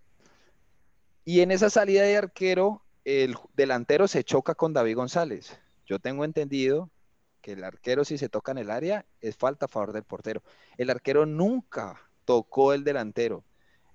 [1.24, 5.58] y en esa salida de arquero, el delantero se choca con David González.
[5.86, 6.90] Yo tengo entendido
[7.40, 10.42] que el arquero si se toca en el área es falta a favor del portero.
[10.78, 13.44] El arquero nunca tocó el delantero.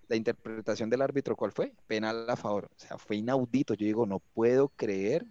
[0.08, 1.74] La interpretación del árbitro, ¿cuál fue?
[1.88, 2.70] Penal a favor.
[2.76, 3.74] O sea, fue inaudito.
[3.74, 5.26] Yo digo, no puedo creer,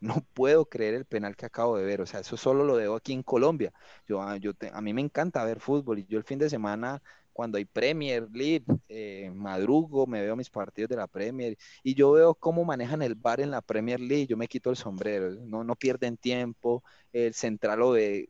[0.00, 2.00] no puedo creer el penal que acabo de ver.
[2.00, 3.72] O sea, eso solo lo debo aquí en Colombia.
[4.08, 7.02] Yo, ah, yo a mí me encanta ver fútbol y yo el fin de semana
[7.32, 12.12] cuando hay Premier League, eh, madrugo, me veo mis partidos de la Premier y yo
[12.12, 15.64] veo cómo manejan el bar en la Premier League, yo me quito el sombrero, no,
[15.64, 16.82] no pierden tiempo,
[17.12, 18.28] el central lo ve,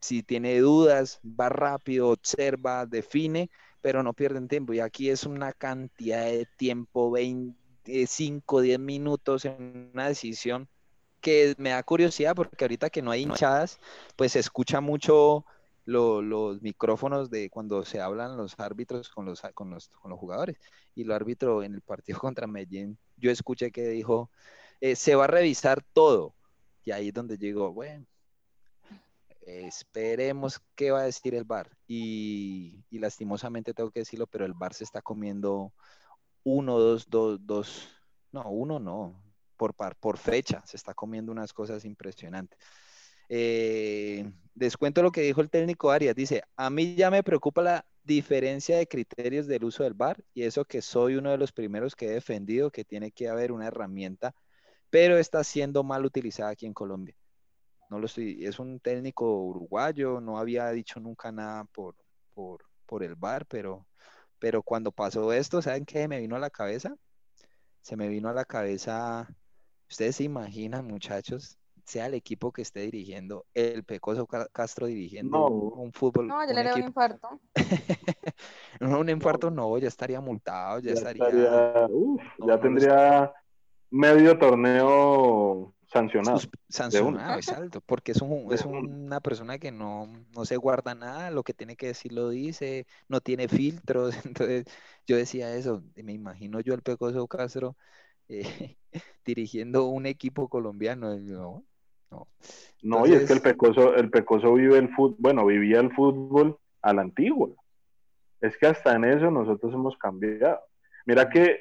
[0.00, 5.52] si tiene dudas, va rápido, observa, define, pero no pierden tiempo y aquí es una
[5.52, 10.68] cantidad de tiempo, 25, 10 minutos en una decisión
[11.26, 13.80] que me da curiosidad porque ahorita que no hay hinchadas,
[14.14, 15.44] pues se escucha mucho
[15.84, 20.56] los micrófonos de cuando se hablan los árbitros con los, con los, con los jugadores.
[20.94, 24.30] Y el árbitro en el partido contra Medellín, yo escuché que dijo,
[24.80, 26.32] eh, se va a revisar todo.
[26.84, 28.06] Y ahí es donde llegó, bueno,
[29.44, 31.76] esperemos qué va a decir el VAR.
[31.88, 35.72] Y, y, lastimosamente tengo que decirlo, pero el VAR se está comiendo
[36.44, 37.88] uno, dos, dos, dos,
[38.30, 39.25] no, uno no,
[39.56, 42.58] por, por fecha, se está comiendo unas cosas impresionantes.
[43.28, 46.14] Eh, descuento lo que dijo el técnico Arias.
[46.14, 50.44] Dice, a mí ya me preocupa la diferencia de criterios del uso del VAR y
[50.44, 53.66] eso que soy uno de los primeros que he defendido que tiene que haber una
[53.66, 54.34] herramienta,
[54.90, 57.16] pero está siendo mal utilizada aquí en Colombia.
[57.90, 61.96] No lo estoy, es un técnico uruguayo, no había dicho nunca nada por,
[62.34, 63.86] por, por el VAR, pero,
[64.38, 66.96] pero cuando pasó esto, ¿saben qué me vino a la cabeza?
[67.82, 69.28] Se me vino a la cabeza,
[69.88, 75.92] ustedes se imaginan, muchachos, sea el equipo que esté dirigiendo, el Pecoso Castro dirigiendo un
[75.92, 76.26] fútbol.
[76.26, 77.40] No, ya le daría un infarto.
[78.80, 81.88] no, un infarto no, ya estaría multado, ya, estaría.
[82.46, 83.32] ya tendría
[83.90, 86.40] medio torneo sancionado.
[86.68, 91.44] sancionado, exacto, porque es, un, es una persona que no, no se guarda nada, lo
[91.44, 94.14] que tiene que decir lo dice, no tiene filtros.
[94.26, 94.64] Entonces,
[95.06, 97.76] yo decía eso, me imagino yo el Pecoso Castro.
[98.28, 98.76] Eh,
[99.24, 101.16] dirigiendo un equipo colombiano.
[101.16, 101.64] ¿no?
[102.82, 103.06] No.
[103.06, 106.92] y es que el Pecoso, el Pecoso vive el fútbol, bueno, vivía el fútbol a
[106.92, 107.48] la antigua.
[108.40, 110.60] Es que hasta en eso nosotros hemos cambiado.
[111.04, 111.60] Mira que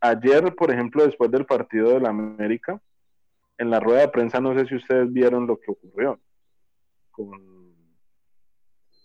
[0.00, 2.80] ayer, por ejemplo, después del partido de la América,
[3.58, 6.18] en la rueda de prensa, no sé si ustedes vieron lo que ocurrió
[7.10, 7.76] con,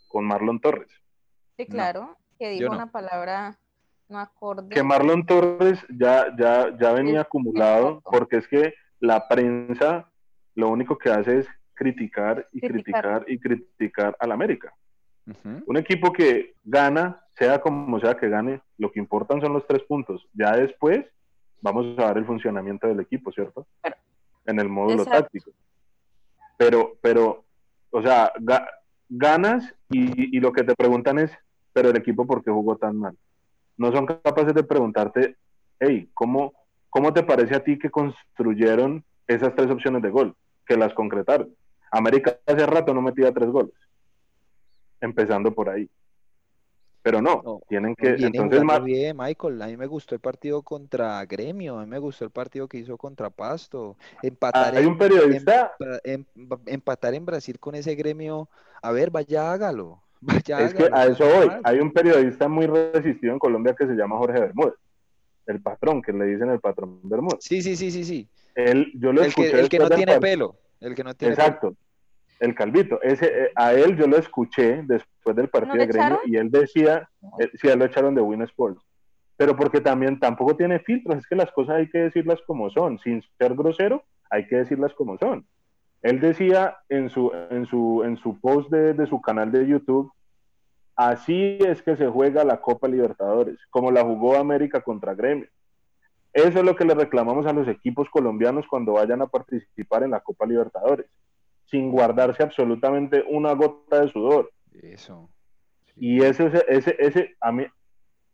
[0.07, 0.89] con Marlon Torres.
[1.57, 3.59] Sí, claro, que dijo una palabra
[4.09, 4.69] no acorde.
[4.69, 10.09] Que Marlon Torres ya, ya, ya venía acumulado, porque es que la prensa
[10.55, 14.73] lo único que hace es criticar y criticar, y criticar al América.
[15.65, 19.83] Un equipo que gana, sea como sea que gane, lo que importan son los tres
[19.83, 20.25] puntos.
[20.33, 21.05] Ya después
[21.59, 23.67] vamos a ver el funcionamiento del equipo, ¿cierto?
[24.47, 25.51] en el módulo táctico.
[26.57, 27.43] Pero, pero,
[27.91, 28.31] o sea,
[29.09, 31.31] ganas y, lo que te preguntan es,
[31.73, 33.15] pero el equipo, ¿por qué jugó tan mal?
[33.77, 35.35] No son capaces de preguntarte,
[35.79, 36.53] hey, ¿cómo,
[36.89, 40.35] ¿cómo te parece a ti que construyeron esas tres opciones de gol?
[40.65, 41.55] Que las concretaron.
[41.91, 43.73] América hace rato no metía tres goles.
[44.99, 45.89] Empezando por ahí.
[47.07, 48.15] Pero no, tienen que.
[48.19, 48.83] entonces, más...
[48.83, 49.61] bien, Michael.
[49.61, 52.79] A mí me gustó el partido contra Gremio, a mí me gustó el partido que
[52.79, 53.95] hizo contra Pasto.
[54.21, 55.71] Empatar Hay un periodista.
[56.65, 58.49] empatar en Brasil con ese gremio.
[58.81, 60.01] A ver, vaya, hágalo.
[60.21, 61.49] Vaya, es que a eso voy.
[61.63, 64.75] Hay un periodista muy resistido en Colombia que se llama Jorge Bermúdez.
[65.45, 67.39] El patrón, que le dicen el patrón Bermúdez.
[67.41, 68.27] Sí, sí, sí, sí, sí.
[68.55, 69.51] Él, yo lo el escuché.
[69.51, 70.55] Que, el que no tiene pelo.
[70.79, 71.75] El que no tiene Exacto
[72.39, 73.01] el Calvito.
[73.01, 77.09] Ese, eh, a él yo lo escuché después del partido de Gremio y él decía,
[77.39, 78.81] eh, sí, él lo echaron de Win Sports.
[79.35, 82.97] Pero porque también tampoco tiene filtros, es que las cosas hay que decirlas como son,
[82.99, 85.45] sin ser grosero, hay que decirlas como son.
[86.01, 90.11] Él decía en su, en su, en su post de, de su canal de YouTube,
[90.95, 95.47] así es que se juega la Copa Libertadores, como la jugó América contra Gremio.
[96.33, 100.11] Eso es lo que le reclamamos a los equipos colombianos cuando vayan a participar en
[100.11, 101.07] la Copa Libertadores
[101.69, 104.51] sin guardarse absolutamente una gota de sudor.
[104.81, 105.29] Eso.
[105.95, 107.65] Y ese, ese, ese, a mí,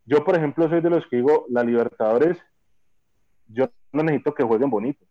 [0.05, 2.37] yo por ejemplo soy de los que digo, la Libertadores,
[3.47, 5.05] yo no necesito que jueguen bonito.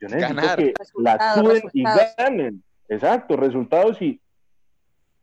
[0.00, 2.62] Yo necesito que la suben y ganen.
[2.88, 4.20] Exacto, resultados y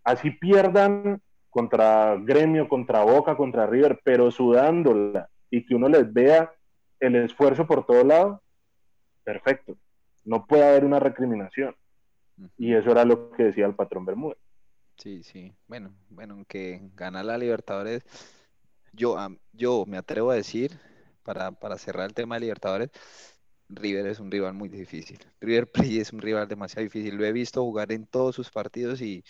[0.03, 6.53] así pierdan contra Gremio, contra Boca, contra River, pero sudándola y que uno les vea
[6.99, 8.41] el esfuerzo por todo lado,
[9.23, 9.77] perfecto.
[10.23, 11.75] No puede haber una recriminación.
[12.57, 14.37] Y eso era lo que decía el patrón Bermúdez.
[14.97, 15.53] Sí, sí.
[15.67, 18.05] Bueno, bueno, que ganar la Libertadores,
[18.93, 19.17] yo,
[19.53, 20.79] yo me atrevo a decir,
[21.23, 22.91] para, cerrar el tema de Libertadores,
[23.69, 25.19] River es un rival muy difícil.
[25.41, 27.15] River Plate es un rival demasiado difícil.
[27.15, 29.23] Lo he visto jugar en todos sus partidos y,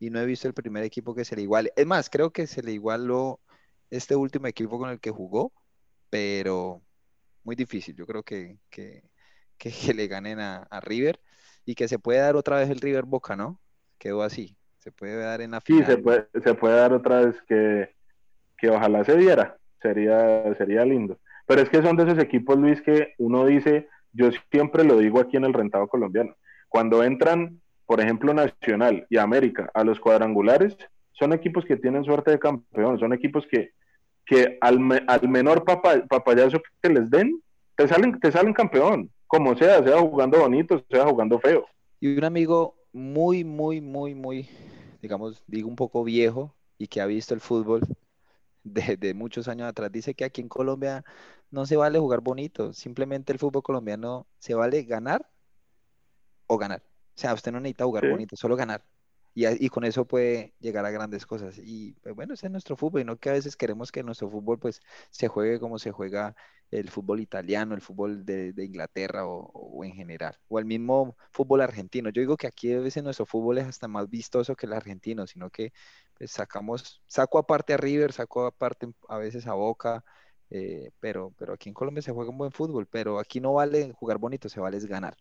[0.00, 1.72] no he visto el primer equipo que se le iguale.
[1.76, 3.40] Es más, creo que se le igualó
[3.90, 5.52] este último equipo con el que jugó,
[6.08, 6.82] pero
[7.44, 7.96] muy difícil.
[7.96, 9.02] Yo creo que, que,
[9.94, 11.20] le ganen a, a River
[11.64, 13.60] y que se puede dar otra vez el River Boca, ¿no?
[13.98, 14.56] Quedó así.
[14.78, 15.84] Se puede dar en la final.
[15.84, 17.94] Sí, se puede, se puede dar otra vez que,
[18.56, 19.58] que ojalá se diera.
[19.82, 21.18] Sería, sería lindo.
[21.50, 25.18] Pero es que son de esos equipos, Luis, que uno dice, yo siempre lo digo
[25.18, 26.36] aquí en el rentado colombiano,
[26.68, 30.76] cuando entran, por ejemplo, Nacional y América a los cuadrangulares,
[31.10, 33.72] son equipos que tienen suerte de campeón, son equipos que,
[34.24, 37.42] que al, al menor papayazo que les den,
[37.74, 41.66] te salen, te salen campeón como sea, sea jugando bonito, sea jugando feo.
[41.98, 44.48] Y un amigo muy, muy, muy, muy,
[45.02, 47.80] digamos, digo un poco viejo y que ha visto el fútbol
[48.64, 51.04] de, muchos años atrás, dice que aquí en Colombia
[51.50, 55.28] no se vale jugar bonito, simplemente el fútbol colombiano se vale ganar
[56.46, 56.82] o ganar.
[57.16, 58.84] O sea, usted no necesita jugar bonito, solo ganar.
[59.34, 61.58] Y, y, con eso puede llegar a grandes cosas.
[61.58, 64.28] Y pues, bueno, ese es nuestro fútbol, y no que a veces queremos que nuestro
[64.28, 66.34] fútbol pues se juegue como se juega
[66.70, 72.10] el fútbol italiano, el fútbol de, Inglaterra o, en general, o el mismo fútbol argentino.
[72.10, 75.26] Yo digo que aquí a veces nuestro fútbol es hasta más vistoso que el argentino,
[75.26, 75.72] sino que
[76.16, 80.04] pues, sacamos, saco aparte a River, saco aparte a veces a Boca,
[80.50, 83.92] eh, pero, pero aquí en Colombia se juega un buen fútbol, pero aquí no vale
[83.92, 85.16] jugar bonito, se vale es ganar.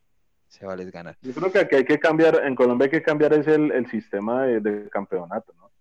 [0.47, 1.15] Se vale es ganar.
[1.21, 4.43] Yo creo que aquí hay que cambiar, en Colombia hay que cambiar es el, sistema
[4.45, 5.71] de, campeonato, ¿no?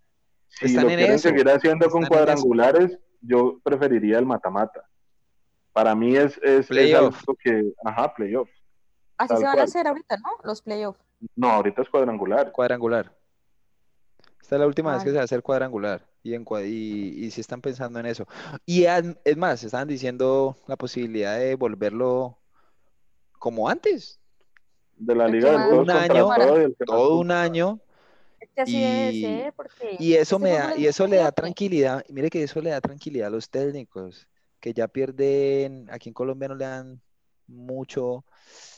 [0.47, 4.89] Si lo quieren seguir haciendo con cuadrangulares, yo preferiría el mata-mata
[5.79, 8.49] para mí es, es, algo que, ajá, playoff.
[9.17, 10.29] Así se van a hacer ahorita, ¿no?
[10.43, 10.99] Los playoffs.
[11.35, 12.51] No, ahorita es cuadrangular.
[12.51, 13.15] Cuadrangular.
[14.41, 16.05] Esta es la última vez que se va a hacer cuadrangular.
[16.21, 18.27] Y, en, y, y si están pensando en eso.
[18.65, 22.37] Y es más, estaban diciendo la posibilidad de volverlo
[23.37, 24.19] como antes.
[24.97, 26.29] De la liga del todo un año,
[26.85, 27.79] todo, un año.
[28.65, 29.45] y,
[29.97, 32.03] y eso me da, y eso le da tranquilidad.
[32.09, 34.27] Mire que eso le da tranquilidad a los técnicos
[34.59, 37.01] que ya pierden, aquí en Colombia no le dan
[37.47, 38.25] mucho,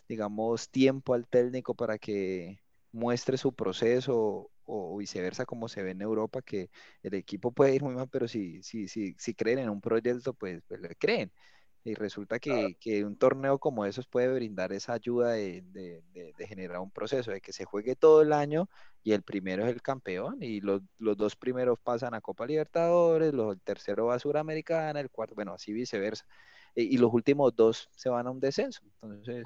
[0.08, 2.62] digamos, tiempo al técnico para que
[2.92, 6.70] muestre su proceso o, viceversa como se ve en Europa, que
[7.04, 10.34] el equipo puede ir muy mal, pero si, si, si, si creen en un proyecto,
[10.34, 11.32] pues, pues le creen.
[11.84, 16.48] Y resulta que, que, un torneo como esos puede brindar esa ayuda de, de, de,
[16.48, 18.70] generar un proceso, de que se juegue todo el año
[19.04, 23.34] y el primero es el campeón y los, los dos primeros pasan a Copa Libertadores,
[23.34, 26.24] los, el tercero va a Suramericana, el cuarto, bueno, así viceversa.
[26.76, 28.84] Y, y los últimos dos se van a un descenso.
[29.02, 29.46] Entonces...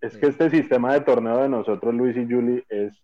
[0.00, 3.00] Es que este sistema de torneo de nosotros, Luis y Juli, es,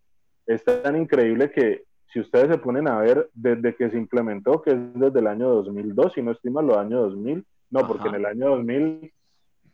[0.46, 4.70] es tan increíble que si ustedes se ponen a ver desde que se implementó, que
[4.70, 8.26] es desde el año 2002, si no estima los años 2000, no, porque en el
[8.26, 9.12] año 2000,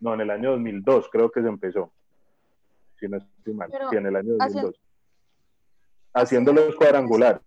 [0.01, 1.93] no, en el año 2002 creo que se empezó.
[2.99, 4.81] Si no estoy mal, sí, en el año 2002.
[6.14, 7.43] Haciendo los cuadrangulares.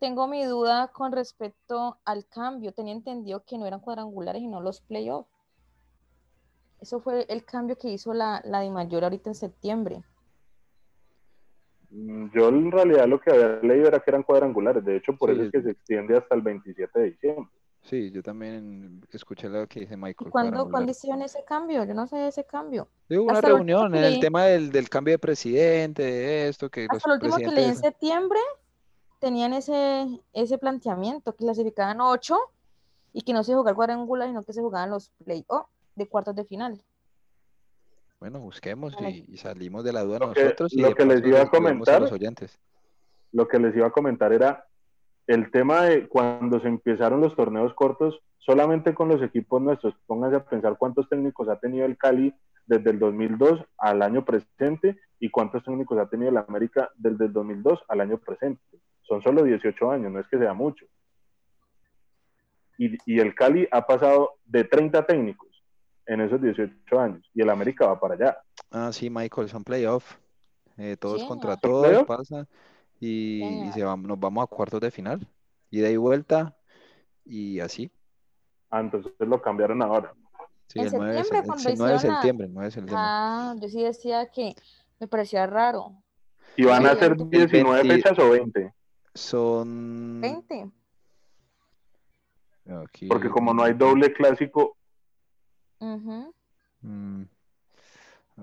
[0.00, 2.72] Tengo mi duda con respecto al cambio.
[2.72, 5.30] Tenía entendido que no eran cuadrangulares y no los playoffs.
[6.80, 10.02] Eso fue el cambio que hizo la, la de mayor ahorita en septiembre.
[11.90, 15.30] Mm, yo en realidad lo que había leído era que eran cuadrangulares, de hecho por
[15.30, 17.50] eso es que se extiende hasta el 27 de diciembre.
[17.82, 20.30] Sí, yo también escuché lo que dice Michael.
[20.30, 21.84] ¿Cuándo, ¿cuándo hicieron ese cambio?
[21.84, 22.88] Yo no sé ese cambio.
[23.08, 27.08] Hubo una reunión en el tema del, del, cambio de presidente, de esto, que Hasta
[27.08, 28.40] lo último que leí en septiembre
[29.20, 32.36] tenían ese, ese planteamiento, que clasificaban ocho
[33.12, 36.44] y que no se jugaba cuadrangular, sino que se jugaban los play-off de cuartos de
[36.44, 36.82] final.
[38.20, 40.72] Bueno, busquemos y, salimos de la duda lo nosotros.
[40.74, 42.58] Que, lo que les iba a comentar, los oyentes.
[43.32, 44.66] lo que les iba a comentar era
[45.28, 50.36] el tema de cuando se empezaron los torneos cortos, solamente con los equipos nuestros, pónganse
[50.36, 52.34] a pensar cuántos técnicos ha tenido el Cali
[52.66, 57.32] desde el 2002 al año presente y cuántos técnicos ha tenido el América desde el
[57.32, 58.62] 2002 al año presente.
[59.02, 60.86] Son solo 18 años, no es que sea mucho.
[62.78, 65.47] Y, y el Cali ha pasado de 30 técnicos
[66.08, 68.38] en esos 18 años y el América va para allá.
[68.70, 70.18] Ah, sí, Michael, son playoffs.
[70.78, 72.46] Eh, todos contra todos pasa
[73.00, 75.26] y, y se nos vamos a cuartos de final.
[75.70, 76.56] Ida y vuelta
[77.24, 77.90] y así.
[78.70, 80.14] Ah, entonces lo cambiaron ahora.
[80.66, 82.94] Sí, el 9, de, septiembre, 9 de septiembre.
[82.96, 84.54] Ah, yo sí decía que
[84.98, 85.92] me parecía raro.
[86.56, 88.72] ¿Y van a ser 19 fechas o 20?
[89.14, 90.70] Son 20.
[92.84, 93.08] Aquí...
[93.08, 94.77] Porque como no hay doble clásico,
[96.82, 97.22] Mm,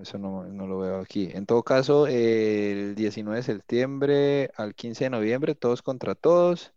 [0.01, 1.29] eso no, lo veo aquí.
[1.31, 6.73] En todo caso, el 19 de septiembre al 15 de noviembre, todos contra todos.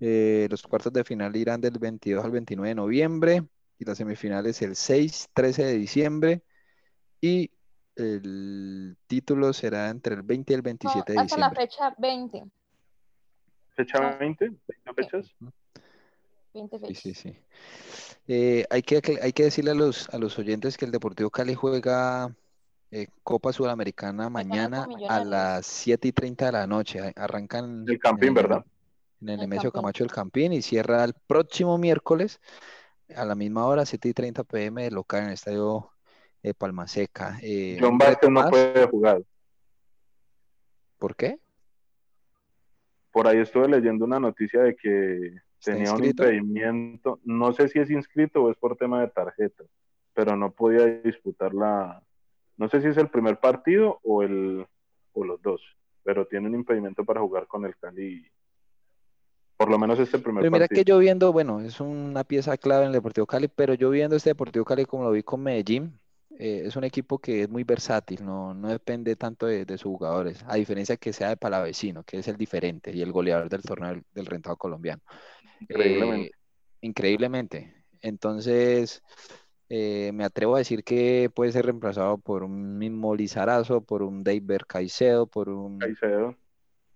[0.00, 3.44] Eh, los cuartos de final irán del 22 al 29 de noviembre
[3.78, 6.42] y las semifinales el 6, 13 de diciembre
[7.20, 7.50] y
[7.96, 11.46] el título será entre el 20 y el 27 de diciembre.
[11.46, 12.44] Hasta la fecha 20.
[13.74, 14.50] ¿Fecha 20?
[14.50, 15.34] ¿20 fechas?
[16.52, 16.98] 20 fechas.
[16.98, 17.38] Sí, sí, sí.
[18.28, 21.54] Eh, hay, que, hay que decirle a los, a los oyentes que el Deportivo Cali
[21.54, 22.34] juega
[22.90, 27.12] eh, Copa Sudamericana mañana a las 7 y 30 de la noche.
[27.16, 28.64] Arrancan el Campín, ¿verdad?
[29.20, 32.40] En el, Nemesio Camacho del Campín y cierra el próximo miércoles
[33.14, 35.90] a la misma hora, 7 y 30 pm, de local en el estadio
[36.42, 37.38] eh, Palmaseca.
[37.42, 39.22] Eh, John Vázquez no puede jugar.
[40.98, 41.38] ¿Por qué?
[43.10, 47.90] Por ahí estuve leyendo una noticia de que tenía un impedimento, no sé si es
[47.90, 49.64] inscrito o es por tema de tarjeta,
[50.14, 52.02] pero no podía disputar la,
[52.56, 54.66] no sé si es el primer partido o, el,
[55.12, 55.60] o los dos,
[56.02, 58.26] pero tiene un impedimento para jugar con el Cali.
[59.56, 60.84] Por lo menos este primer pero mira partido.
[60.84, 64.16] que yo viendo, bueno, es una pieza clave en el Deportivo Cali, pero yo viendo
[64.16, 65.98] este Deportivo Cali como lo vi con Medellín,
[66.38, 70.44] eh, es un equipo que es muy versátil, no, no depende tanto de, sus jugadores,
[70.46, 73.90] a diferencia que sea de Palavecino, que es el diferente y el goleador del torneo
[73.90, 75.02] del, del rentado colombiano.
[75.60, 76.26] Increíblemente.
[76.26, 76.30] Eh,
[76.82, 77.84] increíblemente.
[78.02, 79.02] Entonces,
[79.68, 84.22] eh, me atrevo a decir que puede ser reemplazado por un mismo Lizarazo, por un
[84.22, 85.78] David Caicedo, por un...
[85.78, 86.36] Caicedo.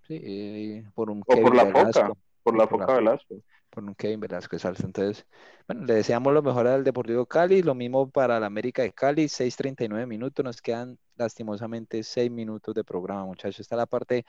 [0.06, 2.12] Sí, eh, por un o por la Foca,
[2.42, 3.36] por la Foca Velasco.
[3.70, 4.84] Por un Kevin Velasco, exacto.
[4.84, 5.24] Entonces,
[5.66, 9.28] bueno, le deseamos lo mejor al Deportivo Cali, lo mismo para la América de Cali,
[9.28, 13.60] 6.39 minutos, nos quedan lastimosamente 6 minutos de programa, muchachos.
[13.60, 14.24] Está la parte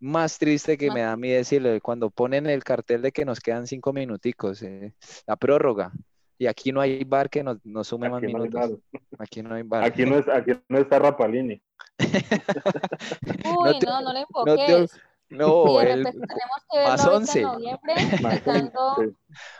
[0.00, 3.40] más triste que me da a mí decirle cuando ponen el cartel de que nos
[3.40, 4.94] quedan cinco minuticos, eh,
[5.26, 5.92] la prórroga.
[6.38, 8.72] Y aquí no hay bar que nos, nos sume más minutos.
[9.18, 9.84] aquí no hay bar.
[9.84, 11.62] Aquí no, es, aquí no está Rapalini.
[11.98, 14.92] Uy, no, no, le enfoques.
[14.92, 15.00] No,
[15.30, 17.38] el, tenemos que verlo más 11.
[17.38, 18.96] en noviembre, quitando,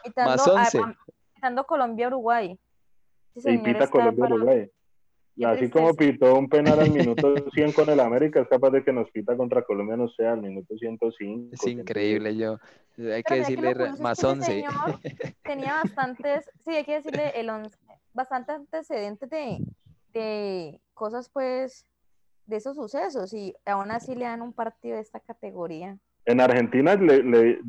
[0.05, 0.81] quitando, más 11.
[1.35, 2.59] quitando Colombia-Uruguay.
[3.37, 4.71] Sí, y pita Colombia-Uruguay.
[5.39, 8.83] Y así como pitó un penal al minuto 100 con el América, es capaz de
[8.83, 11.51] que nos pita contra Colombia, no sé, al minuto 105.
[11.53, 12.59] Es increíble, yo.
[12.99, 14.65] Hay que decirle más 11.
[15.43, 17.77] tenía bastantes, sí, hay que decirle el 11,
[18.15, 19.59] bastante antecedentes de,
[20.15, 21.85] de cosas, pues,
[22.47, 25.99] de esos sucesos, y aún así le dan un partido de esta categoría.
[26.25, 27.61] En Argentina le, le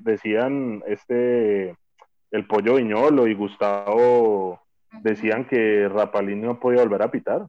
[0.00, 1.76] decían este
[2.30, 4.60] el Pollo Viñolo y Gustavo
[5.02, 7.46] decían que Rapalini no podía volver a pitar,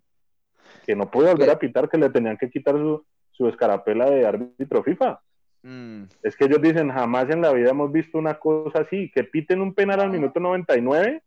[0.85, 4.25] que no podía volver a pitar, que le tenían que quitar su, su escarapela de
[4.25, 5.19] árbitro FIFA.
[5.63, 6.03] Mm.
[6.23, 9.61] Es que ellos dicen, jamás en la vida hemos visto una cosa así, que piten
[9.61, 11.21] un penal al minuto 99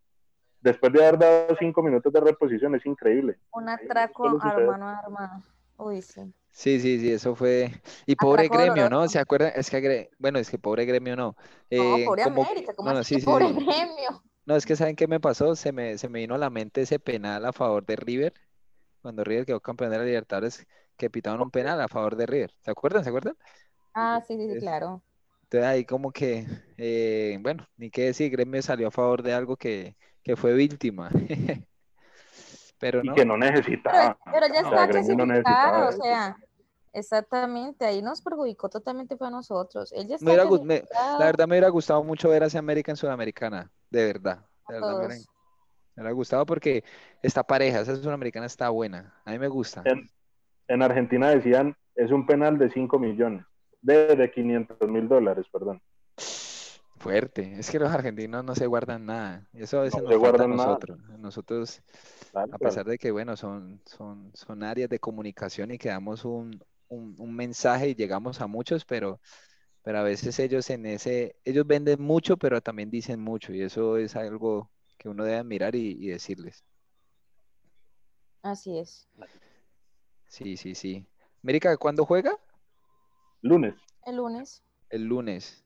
[0.64, 3.36] después de haber dado cinco minutos de reposición, es increíble.
[3.52, 5.42] Un atraco hermano arma.
[5.76, 6.22] Uy, sí.
[6.50, 7.70] Sí, sí, sí, eso fue.
[8.06, 9.06] Y pobre gremio, ¿no?
[9.08, 9.52] ¿Se acuerdan?
[9.56, 11.24] Es que, bueno, es que pobre gremio no.
[11.24, 11.36] no,
[11.70, 14.22] eh, pobre América, ¿cómo no, sí, pobre gremio?
[14.46, 15.56] No, es que ¿saben qué me pasó?
[15.56, 18.32] Se me, se me vino a la mente ese penal a favor de River,
[19.02, 22.52] cuando River quedó campeón de la Libertadores, que pitaron un penal a favor de River.
[22.60, 23.02] ¿Se acuerdan?
[23.02, 23.36] ¿Se acuerdan?
[23.92, 25.02] Ah, sí, sí, sí, claro.
[25.54, 26.46] Entonces ahí como que,
[26.76, 29.94] eh, bueno, ni qué decir, Gremio salió a favor de algo que,
[30.24, 31.10] que fue víctima.
[32.80, 33.12] pero no.
[33.12, 34.18] Y que no necesitaba.
[34.32, 36.36] Pero, ya está clasificado, o sea,
[36.92, 39.92] exactamente, ahí nos perjudicó totalmente fue a nosotros.
[39.92, 44.06] Él ya está la verdad me hubiera gustado mucho ver hacia América en Sudamericana, de
[44.06, 44.44] verdad.
[44.68, 45.22] De verdad me,
[45.94, 46.82] hubiera, gustado porque
[47.22, 49.82] esta pareja, esa Sudamericana está buena, a mí me gusta.
[49.84, 50.10] En,
[50.66, 53.46] en Argentina decían, es un penal de 5 millones,
[53.84, 55.80] de, de 500 mil dólares, perdón.
[56.16, 59.46] Fuerte, es que los argentinos no se guardan nada.
[59.52, 60.98] Eso a veces nos falta a nosotros.
[61.18, 61.82] Nosotros,
[62.32, 66.64] a pesar de que, bueno, son, son, son áreas de comunicación y que damos un,
[67.18, 69.20] mensaje y llegamos a muchos, pero,
[69.82, 73.98] pero a veces ellos en ese, ellos venden mucho, pero también dicen mucho, y eso
[73.98, 76.64] es algo que uno debe admirar y, decirles.
[78.40, 79.06] Así es.
[80.28, 81.06] Sí, sí, sí.
[81.42, 82.38] América, ¿cuándo juega?
[83.44, 83.74] Lunes.
[84.06, 84.62] El lunes.
[84.88, 85.62] El lunes.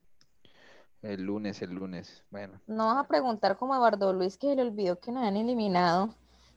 [1.01, 2.25] El lunes, el lunes.
[2.29, 2.61] Bueno.
[2.67, 6.13] No vas a preguntar como Eduardo Luis que se le olvidó que nos han eliminado.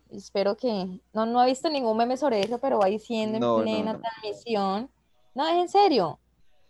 [0.09, 0.99] Espero que.
[1.13, 4.89] No, no ha visto ningún meme sobre eso, pero va diciendo en plena transmisión.
[5.35, 6.17] No, es en serio.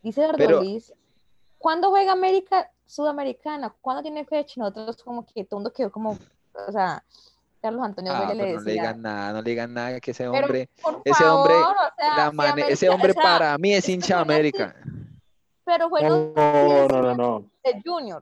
[0.04, 0.94] Dice Eduardo Luis.
[1.58, 3.74] ¿Cuándo juega América Sudamericana?
[3.80, 4.56] ¿Cuándo tiene fecha?
[4.58, 6.18] Nosotros como que todo mundo quedó como.
[6.68, 7.06] O sea,
[7.62, 8.58] Carlos Antonio ah, le decía.
[8.58, 10.70] No le digan nada, no le digan nada que ese hombre.
[11.06, 11.56] ese hombre,
[12.70, 14.76] ese hombre para mí es hincha América
[15.72, 18.22] pero bueno, no, no, no, de Junior.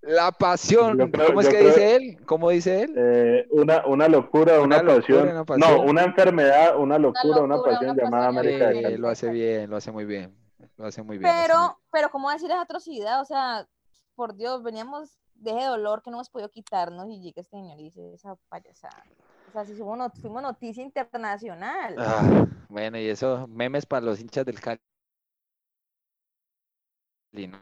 [0.00, 2.24] La pasión, ¿cómo es que dice él?
[2.26, 2.94] ¿Cómo dice él?
[2.96, 5.44] Eh, una, una locura, una, pasión.
[5.56, 8.70] No, una enfermedad, una locura, una, pasión llamada América.
[8.96, 10.34] lo hace bien, lo hace muy bien.
[10.76, 11.30] Lo hace muy bien.
[11.42, 13.20] Pero, pero ¿cómo decir esa atrocidad?
[13.20, 13.66] O sea,
[14.14, 17.78] por Dios, veníamos de ese dolor que no hemos podido quitarnos y llega este señor
[17.78, 19.04] y dice esa payasada.
[19.48, 21.94] O sea, si fuimos, fuimos noticia internacional.
[21.98, 24.80] Ah, bueno, y eso, memes para los hinchas del Cali.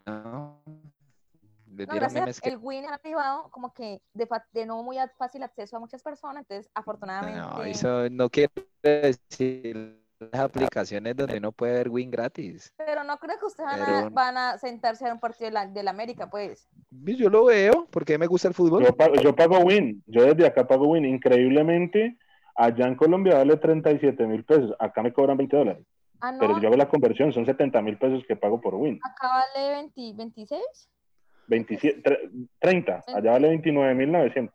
[0.06, 0.62] ¿no?
[1.76, 6.70] el Win ha privado como que de, no muy fácil acceso a muchas personas, entonces
[6.74, 7.40] afortunadamente...
[7.40, 8.52] No, eso no quiere
[8.82, 12.72] decir aplicaciones donde no puede ver Win gratis.
[12.76, 16.68] Pero no creo que ustedes van, a, sentarse a un partido de la, América, pues.
[16.90, 18.84] Yo lo veo, porque me gusta el fútbol.
[18.84, 21.04] Yo pago, yo pago Win, yo desde acá pago Win.
[21.04, 22.18] Increíblemente,
[22.56, 25.86] allá en Colombia vale 37 mil pesos, acá me cobran 20 dólares.
[26.20, 28.98] Ah, Pero yo hago la conversión, son 70 mil pesos que pago por Win.
[29.02, 30.62] ¿Acá vale 20, 26?
[31.46, 34.54] 27, 30, allá vale 29 mil 900.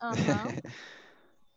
[0.00, 0.48] Ajá.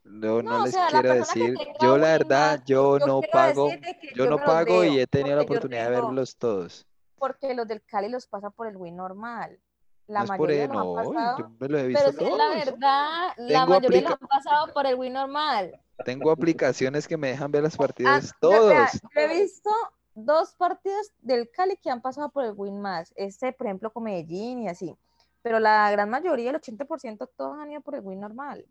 [0.04, 3.70] No, no, les quiero decir, yo la verdad, yo, no pago,
[4.16, 6.88] yo, no pago y he tenido la oportunidad de verlos todos.
[7.18, 9.60] Porque los del Cali los pasa por el Win normal.
[10.08, 12.38] La no mayoría no, yo me lo he visto pero todos.
[12.38, 15.80] la verdad, la mayoría los han pasado por el Win normal.
[16.04, 18.89] Tengo aplicaciones que me dejan ver las partidas ah, todos.
[19.16, 19.70] he visto
[20.16, 23.14] dos partidos del Cali que han pasado por el Win más.
[23.16, 24.95] Este, por ejemplo, con Medellín y así.
[25.43, 28.66] Pero la gran mayoría, el 80%, todos han ido por el Win normal.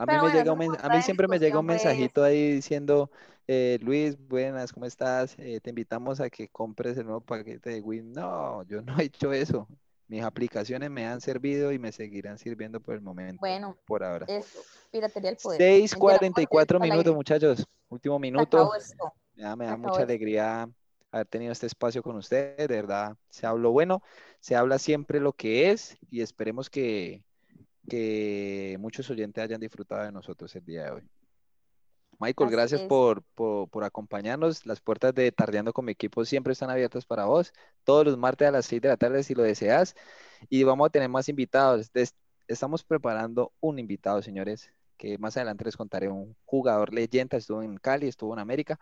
[0.00, 3.10] A mí, me llega a mí siempre me llega un mensajito ahí diciendo,
[3.46, 5.34] eh, Luis, buenas, ¿cómo estás?
[5.38, 8.10] Eh, te invitamos a que compres el nuevo paquete de Win.
[8.12, 9.68] No, yo no he hecho eso.
[10.08, 13.40] Mis aplicaciones me han servido y me seguirán sirviendo por el momento.
[13.40, 14.24] Bueno, por ahora.
[14.26, 15.60] Eso, piratería al poder.
[15.60, 17.66] 6.44 minutos, muchachos.
[17.90, 18.70] Último minuto.
[19.36, 20.66] Ya me da mucha alegría
[21.10, 22.56] haber tenido este espacio con ustedes.
[22.56, 24.02] De verdad, se habló bueno,
[24.38, 27.22] se habla siempre lo que es y esperemos que,
[27.90, 31.02] que muchos oyentes hayan disfrutado de nosotros el día de hoy.
[32.20, 33.24] Michael, gracias por,
[33.82, 34.64] acompañarnos.
[34.64, 37.52] Las puertas de Tardeando con mi equipo siempre están abiertas para vos.
[37.82, 39.96] Todos los martes a las 6 de la tarde si lo deseas.
[40.48, 41.90] Y vamos a tener más invitados.
[42.46, 46.08] Estamos preparando un invitado, señores, que más adelante les contaré.
[46.08, 48.78] Un jugador leyenda, estuvo en Cali, estuvo en América.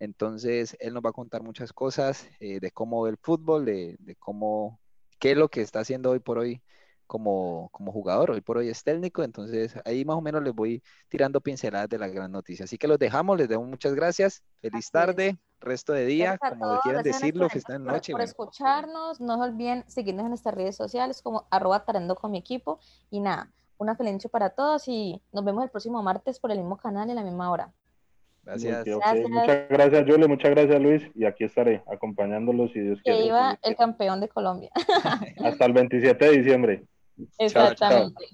[0.00, 3.96] Entonces, él nos va a contar muchas cosas eh, de cómo ve el fútbol, de,
[4.00, 4.80] de cómo,
[5.20, 6.62] qué es lo que está haciendo hoy por hoy
[7.08, 8.30] como, como jugador.
[8.30, 11.98] Hoy por hoy es técnico, entonces ahí más o menos les voy tirando pinceladas de
[11.98, 12.66] la gran noticia.
[12.66, 14.44] Así que los dejamos, les damos muchas gracias.
[14.60, 15.36] Feliz tarde.
[15.60, 18.12] resto de día, como quieran decirlo, que está en noche.
[18.12, 22.38] Por, escucharnos, no se olviden seguirnos en nuestras redes sociales como arroba tarando con mi
[22.38, 22.78] equipo.
[23.10, 26.58] Y nada, una feliz noche para todos y nos vemos el próximo martes por el
[26.58, 27.72] mismo canal en la misma hora.
[28.44, 28.86] Gracias.
[28.86, 30.28] Muchas gracias, Julie.
[30.28, 31.02] Muchas gracias, Luis.
[31.14, 33.18] Y aquí estaré acompañándolos si Dios quiere.
[33.18, 34.70] Que iba el campeón de Colombia.
[35.44, 36.84] Hasta el 27 de diciembre.
[37.38, 38.24] Exactamente.